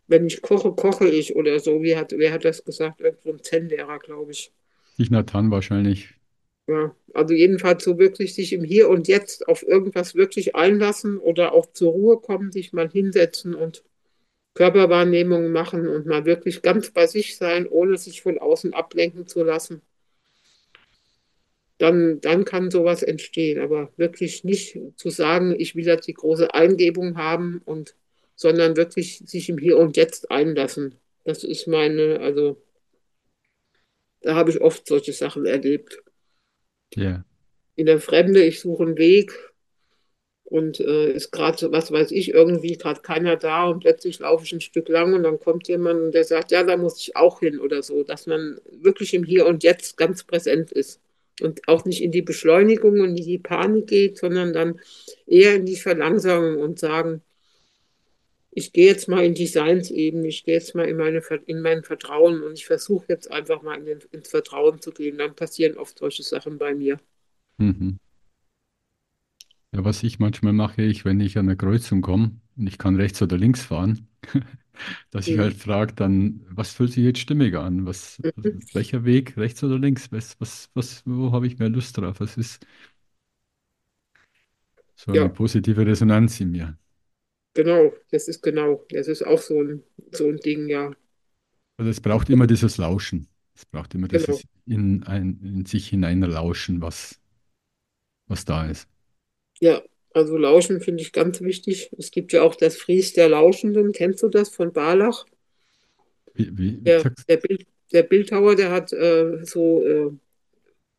[0.07, 1.83] wenn ich koche, koche ich oder so.
[1.83, 3.01] Wie hat, wer hat das gesagt?
[3.01, 4.51] Irgendwo ein Zen-Lehrer, glaube ich.
[4.97, 6.15] Ich Nathan wahrscheinlich.
[6.67, 11.53] Ja, also jedenfalls so wirklich sich im Hier und Jetzt auf irgendwas wirklich einlassen oder
[11.53, 13.83] auch zur Ruhe kommen, sich mal hinsetzen und
[14.53, 19.43] Körperwahrnehmungen machen und mal wirklich ganz bei sich sein, ohne sich von außen ablenken zu
[19.43, 19.81] lassen.
[21.77, 26.53] Dann, dann kann sowas entstehen, aber wirklich nicht zu sagen, ich will jetzt die große
[26.53, 27.95] Eingebung haben und
[28.37, 30.95] sondern wirklich sich im Hier und Jetzt einlassen.
[31.25, 32.61] Das ist meine, also
[34.21, 36.01] da habe ich oft solche Sachen erlebt.
[36.93, 37.25] Ja.
[37.75, 39.33] In der Fremde, ich suche einen Weg
[40.43, 44.53] und äh, ist gerade, was weiß ich, irgendwie gerade keiner da und plötzlich laufe ich
[44.53, 47.39] ein Stück lang und dann kommt jemand und der sagt, ja, da muss ich auch
[47.39, 51.01] hin oder so, dass man wirklich im Hier und Jetzt ganz präsent ist
[51.41, 54.79] und auch nicht in die Beschleunigung und in die Panik geht, sondern dann
[55.25, 57.23] eher in die Verlangsamung und sagen,
[58.57, 61.83] ich gehe jetzt mal in die Seinsebene, ich gehe jetzt mal in, meine, in mein
[61.83, 65.17] Vertrauen und ich versuche jetzt einfach mal in den, ins Vertrauen zu gehen.
[65.17, 66.99] Dann passieren oft solche Sachen bei mir.
[67.59, 67.97] Mhm.
[69.73, 72.95] Ja, was ich manchmal mache, ich, wenn ich an eine Kreuzung komme und ich kann
[72.95, 74.07] rechts oder links fahren,
[75.11, 75.39] dass ich Mhm.
[75.39, 77.85] halt frage, dann, was fühlt sich jetzt stimmig an?
[77.85, 78.67] Was, Mhm.
[78.73, 80.11] welcher Weg, rechts oder links?
[80.11, 82.19] Was, was, was, wo habe ich mehr Lust drauf?
[82.19, 82.65] Was ist
[84.95, 86.77] so eine Ja, positive Resonanz in mir?
[87.57, 90.93] Genau, das ist genau, das ist auch so ein, so ein Ding, ja,
[91.77, 93.27] Also es braucht immer dieses Lauschen.
[93.55, 94.25] Es braucht immer genau.
[94.25, 97.19] dieses in, ein, in sich hineinlauschen, was,
[98.27, 98.87] was da ist.
[99.59, 99.81] Ja,
[100.13, 101.91] also Lauschen finde ich ganz wichtig.
[101.97, 105.25] Es gibt ja auch das Fries der Lauschenden, kennst du das von Barlach?
[106.35, 110.11] Wie, wie, Der, der, Bild, der Bildhauer, der hat äh, so äh,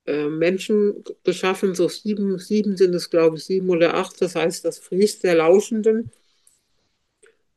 [0.07, 4.65] äh, Menschen geschaffen, so sieben, sieben sind es, glaube ich, sieben oder acht, das heißt
[4.65, 6.11] das Fries der Lauschenden.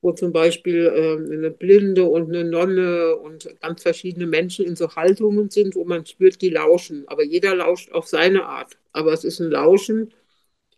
[0.02, 4.96] Wo zum Beispiel ähm, eine Blinde und eine Nonne und ganz verschiedene Menschen in so
[4.96, 7.08] Haltungen sind, wo man spürt, die lauschen.
[7.08, 8.78] Aber jeder lauscht auf seine Art.
[8.94, 10.14] Aber es ist ein Lauschen,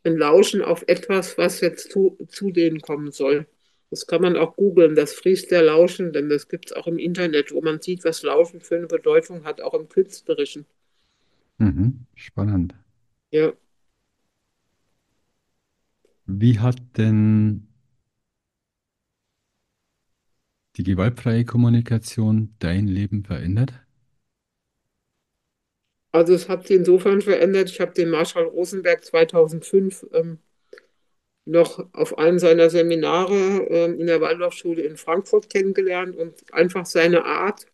[0.05, 3.47] ein Lauschen auf etwas, was jetzt zu, zu denen kommen soll.
[3.89, 6.97] Das kann man auch googeln, das Fries der Lauschen, denn das gibt es auch im
[6.99, 10.65] Internet, wo man sieht, was Lauschen für eine Bedeutung hat, auch im Künstlerischen.
[11.57, 12.75] mhm, spannend.
[13.31, 13.53] Ja,
[16.25, 17.67] Wie hat denn
[20.77, 23.73] die gewaltfreie Kommunikation dein Leben verändert?
[26.13, 27.69] also es hat sich insofern verändert.
[27.69, 30.39] Ich habe den Marshall Rosenberg 2005 ähm,
[31.45, 33.35] noch auf einem seiner Seminare
[33.69, 37.65] ähm, in der Waldorfschule in Frankfurt kennengelernt und einfach seine Art,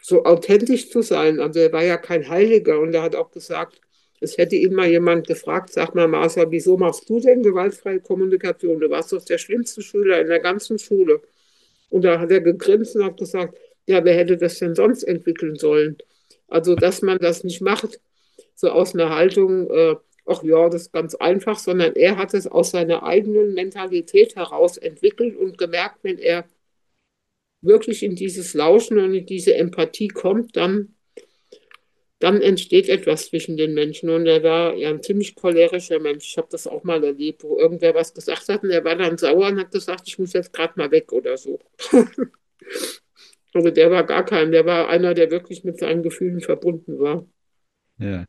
[0.00, 1.40] so authentisch zu sein.
[1.40, 3.80] Also er war ja kein Heiliger und er hat auch gesagt,
[4.20, 8.80] es hätte ihn mal jemand gefragt, sag mal, Marcel, wieso machst du denn gewaltfreie Kommunikation?
[8.80, 11.20] Du warst doch der schlimmste Schüler in der ganzen Schule.
[11.88, 13.56] Und da hat er gegrinst und hat gesagt,
[13.86, 15.96] ja, wer hätte das denn sonst entwickeln sollen?
[16.48, 18.00] Also, dass man das nicht macht,
[18.54, 22.46] so aus einer Haltung, äh, ach ja, das ist ganz einfach, sondern er hat es
[22.46, 26.44] aus seiner eigenen Mentalität heraus entwickelt und gemerkt, wenn er
[27.62, 30.95] wirklich in dieses Lauschen und in diese Empathie kommt, dann,
[32.18, 34.10] dann entsteht etwas zwischen den Menschen.
[34.10, 36.26] Und er war ja ein ziemlich cholerischer Mensch.
[36.30, 39.18] Ich habe das auch mal erlebt, wo irgendwer was gesagt hat und er war dann
[39.18, 41.58] sauer und hat gesagt, ich muss jetzt gerade mal weg oder so.
[43.52, 47.26] Also der war gar kein, der war einer, der wirklich mit seinen Gefühlen verbunden war.
[47.98, 48.26] Ja.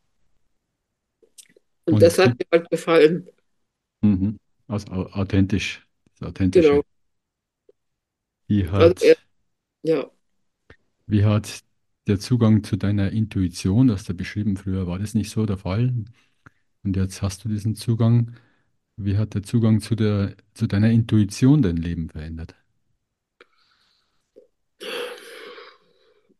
[1.86, 3.28] Und Und das hat mir halt gefallen.
[4.02, 5.86] mhm, au- authentisch,
[6.18, 6.70] das Authentische.
[6.70, 6.82] Genau.
[8.46, 9.18] Wie Also er, hat,
[9.84, 10.10] ja.
[11.06, 11.64] wie hat
[12.08, 15.58] der Zugang zu deiner Intuition, du hast ja beschrieben, früher war das nicht so der
[15.58, 15.92] Fall,
[16.84, 18.34] und jetzt hast du diesen Zugang.
[18.96, 22.54] Wie hat der Zugang zu der, zu deiner Intuition dein Leben verändert?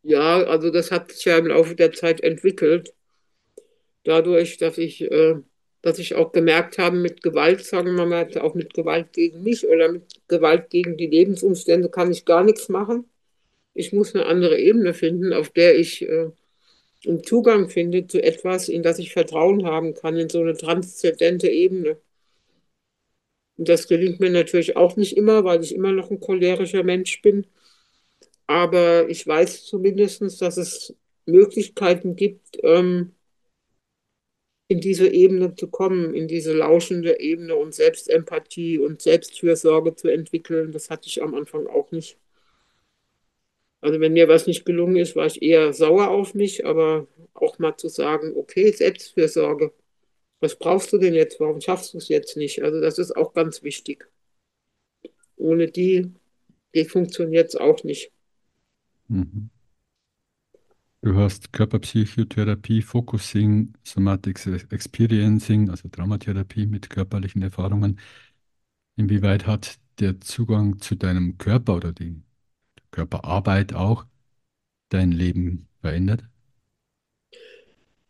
[0.03, 2.95] Ja, also das hat sich ja im Laufe der Zeit entwickelt.
[4.05, 5.37] Dadurch, dass ich, äh,
[5.83, 9.67] dass ich auch gemerkt habe, mit Gewalt, sagen wir mal, auch mit Gewalt gegen mich
[9.69, 13.05] oder mit Gewalt gegen die Lebensumstände kann ich gar nichts machen.
[13.79, 16.31] Ich muss eine andere Ebene finden, auf der ich äh,
[17.07, 21.49] einen Zugang finde zu etwas, in das ich Vertrauen haben kann, in so eine transzendente
[21.51, 21.99] Ebene.
[23.57, 27.21] Und das gelingt mir natürlich auch nicht immer, weil ich immer noch ein cholerischer Mensch
[27.23, 27.47] bin.
[28.47, 30.95] aber ich weiß zumindest, dass es
[31.27, 33.15] Möglichkeiten gibt, ähm,
[34.69, 40.73] in diese Ebene zu kommen, in diese lauschende Ebene und Selbstempathie und Selbstfürsorge zu entwickeln.
[40.73, 42.19] Das hatte ich am Anfang auch nicht.
[43.81, 47.59] Also wenn mir was nicht gelungen ist, war ich eher sauer auf mich, aber auch
[47.59, 49.73] mal zu sagen, okay, Selbstfürsorge,
[50.41, 51.41] was brauchst du denn jetzt?
[51.41, 52.63] Warum schaffst du es jetzt nicht?
[52.63, 54.09] Also das ist auch ganz wichtig.
[55.37, 56.13] Ohne die,
[56.75, 58.11] die funktioniert es auch nicht.
[59.09, 59.51] Mhm.
[61.01, 68.01] Du hast Körperpsychotherapie, Focusing, Somatic Experiencing, also Traumatherapie mit körperlichen Erfahrungen.
[68.97, 72.21] Inwieweit hat der Zugang zu deinem Körper oder die
[72.91, 74.07] Körperarbeit auch
[74.89, 76.25] dein Leben verändert?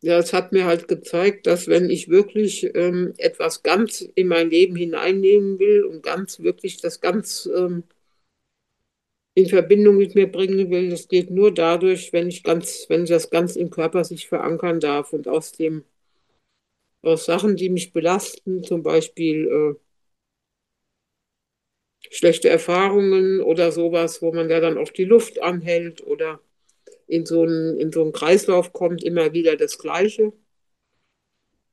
[0.00, 4.48] Ja, es hat mir halt gezeigt, dass wenn ich wirklich ähm, etwas ganz in mein
[4.50, 7.82] Leben hineinnehmen will und ganz wirklich das ganz ähm,
[9.34, 13.30] in Verbindung mit mir bringen will, das geht nur dadurch, wenn ich ganz, wenn das
[13.30, 15.84] ganz im Körper sich verankern darf und aus dem,
[17.02, 19.87] aus Sachen, die mich belasten, zum Beispiel äh,
[22.10, 26.40] schlechte Erfahrungen oder sowas, wo man ja dann auf die Luft anhält oder
[27.06, 30.32] in so einen, in so einen Kreislauf kommt, immer wieder das Gleiche.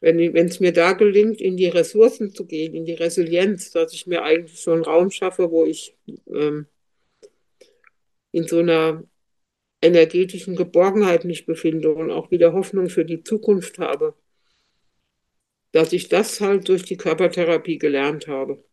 [0.01, 4.05] Wenn es mir da gelingt, in die Ressourcen zu gehen, in die Resilienz, dass ich
[4.07, 5.95] mir eigentlich so einen Raum schaffe, wo ich
[6.27, 6.67] ähm,
[8.31, 9.03] in so einer
[9.81, 14.15] energetischen Geborgenheit mich befinde und auch wieder Hoffnung für die Zukunft habe,
[15.71, 18.63] dass ich das halt durch die Körpertherapie gelernt habe,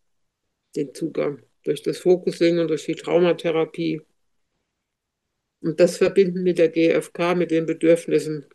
[0.76, 4.02] den Zugang, durch das Focusing und durch die Traumatherapie
[5.62, 8.46] und das verbinden mit der GfK, mit den Bedürfnissen,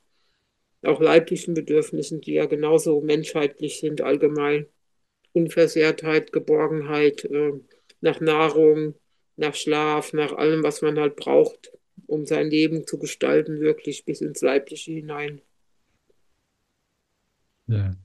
[0.84, 4.68] auch leiblichen Bedürfnissen, die ja genauso menschheitlich sind allgemein.
[5.34, 7.53] Unversehrtheit, Geborgenheit, äh,
[8.01, 8.95] nach Nahrung,
[9.36, 11.72] nach Schlaf, nach allem, was man halt braucht,
[12.08, 15.41] um sein Leben zu gestalten, wirklich bis ins Leibliche hinein.
[17.68, 17.95] Ja,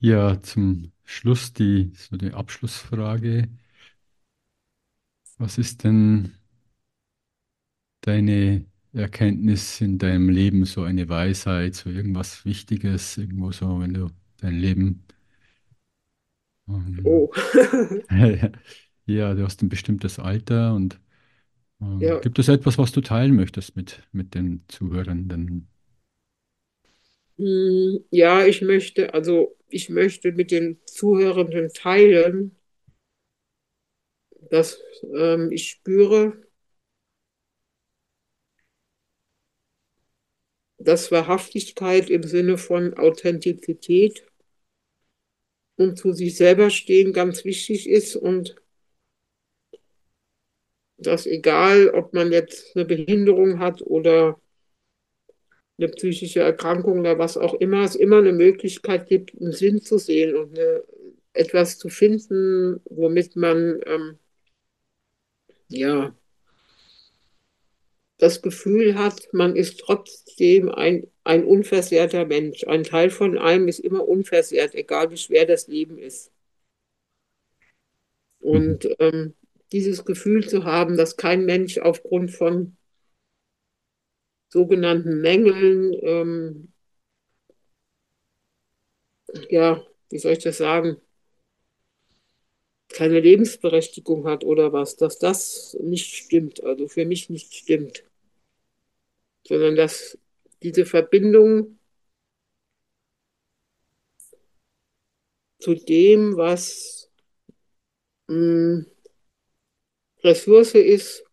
[0.00, 3.48] ja zum Schluss die, so die Abschlussfrage.
[5.38, 6.34] Was ist denn
[8.00, 14.08] deine Erkenntnis in deinem Leben, so eine Weisheit, so irgendwas Wichtiges, irgendwo so, wenn du
[14.40, 15.04] dein Leben.
[16.68, 17.28] Ähm, Oh,
[19.06, 21.00] ja, du hast ein bestimmtes Alter und
[21.82, 25.68] ähm, ja, gibt es etwas, was du teilen möchtest mit, mit den Zuhörenden?
[27.38, 32.56] Hm, ja, ich möchte, also ich möchte mit den Zuhörenden teilen,
[34.50, 34.80] dass
[35.14, 36.42] ähm, ich spüre,
[40.78, 44.24] dass Wahrhaftigkeit im Sinne von Authentizität
[45.76, 48.56] und zu sich selber stehen ganz wichtig ist und
[50.98, 54.40] dass egal, ob man jetzt eine Behinderung hat oder
[55.78, 59.98] eine psychische Erkrankung oder was auch immer, es immer eine Möglichkeit gibt, einen Sinn zu
[59.98, 60.82] sehen und eine,
[61.34, 64.18] etwas zu finden, womit man ähm,
[65.68, 66.14] ja
[68.18, 72.64] das Gefühl hat, man ist trotzdem ein, ein unversehrter Mensch.
[72.64, 76.32] Ein Teil von einem ist immer unversehrt, egal wie schwer das Leben ist.
[78.40, 78.50] Mhm.
[78.50, 79.34] Und ähm,
[79.72, 82.76] dieses Gefühl zu haben, dass kein Mensch aufgrund von
[84.48, 86.72] sogenannten Mängeln, ähm,
[89.48, 90.96] ja, wie soll ich das sagen,
[92.88, 98.04] keine Lebensberechtigung hat oder was, dass das nicht stimmt, also für mich nicht stimmt,
[99.46, 100.16] sondern dass
[100.62, 101.78] diese Verbindung
[105.60, 107.10] zu dem, was
[108.28, 108.84] mh,
[110.22, 111.24] Ressource ist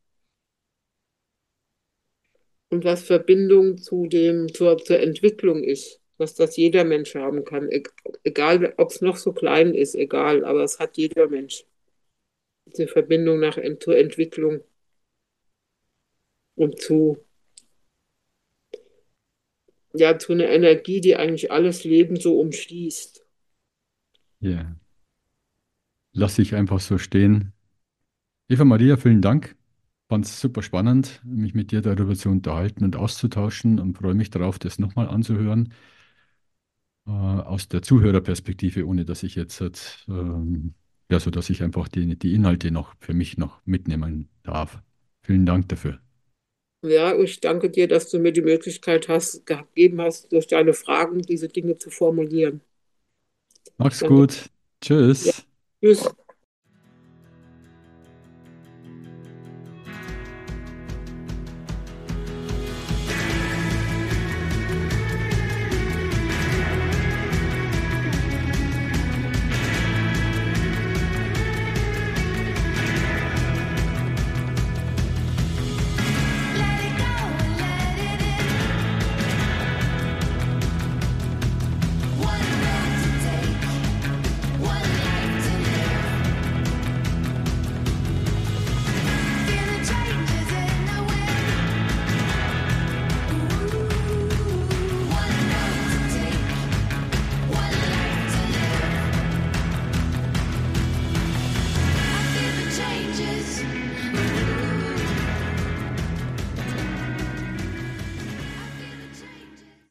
[2.69, 7.69] und was Verbindung zu dem, zur, zur Entwicklung ist, dass das jeder Mensch haben kann,
[8.23, 11.65] egal ob es noch so klein ist, egal, aber es hat jeder Mensch.
[12.65, 14.61] Diese Verbindung nach, zur Entwicklung
[16.55, 17.17] und zu,
[19.93, 23.25] ja, zu einer Energie, die eigentlich alles Leben so umschließt.
[24.39, 24.75] Ja,
[26.11, 27.53] lass ich einfach so stehen.
[28.47, 29.55] Eva Maria, vielen Dank.
[30.07, 34.29] Fand es super spannend, mich mit dir darüber zu unterhalten und auszutauschen und freue mich
[34.29, 35.73] darauf, das nochmal anzuhören.
[37.07, 39.61] Äh, aus der Zuhörerperspektive, ohne dass ich jetzt,
[40.07, 40.73] ähm,
[41.11, 44.81] ja, so dass ich einfach die, die Inhalte noch für mich noch mitnehmen darf.
[45.23, 45.99] Vielen Dank dafür.
[46.83, 51.21] Ja, ich danke dir, dass du mir die Möglichkeit hast, gegeben hast, durch deine Fragen
[51.21, 52.61] diese Dinge zu formulieren.
[53.77, 54.05] Mach's Danke.
[54.05, 54.49] gut.
[55.23, 55.45] Ja, Tschüss.
[55.81, 56.15] tschüss.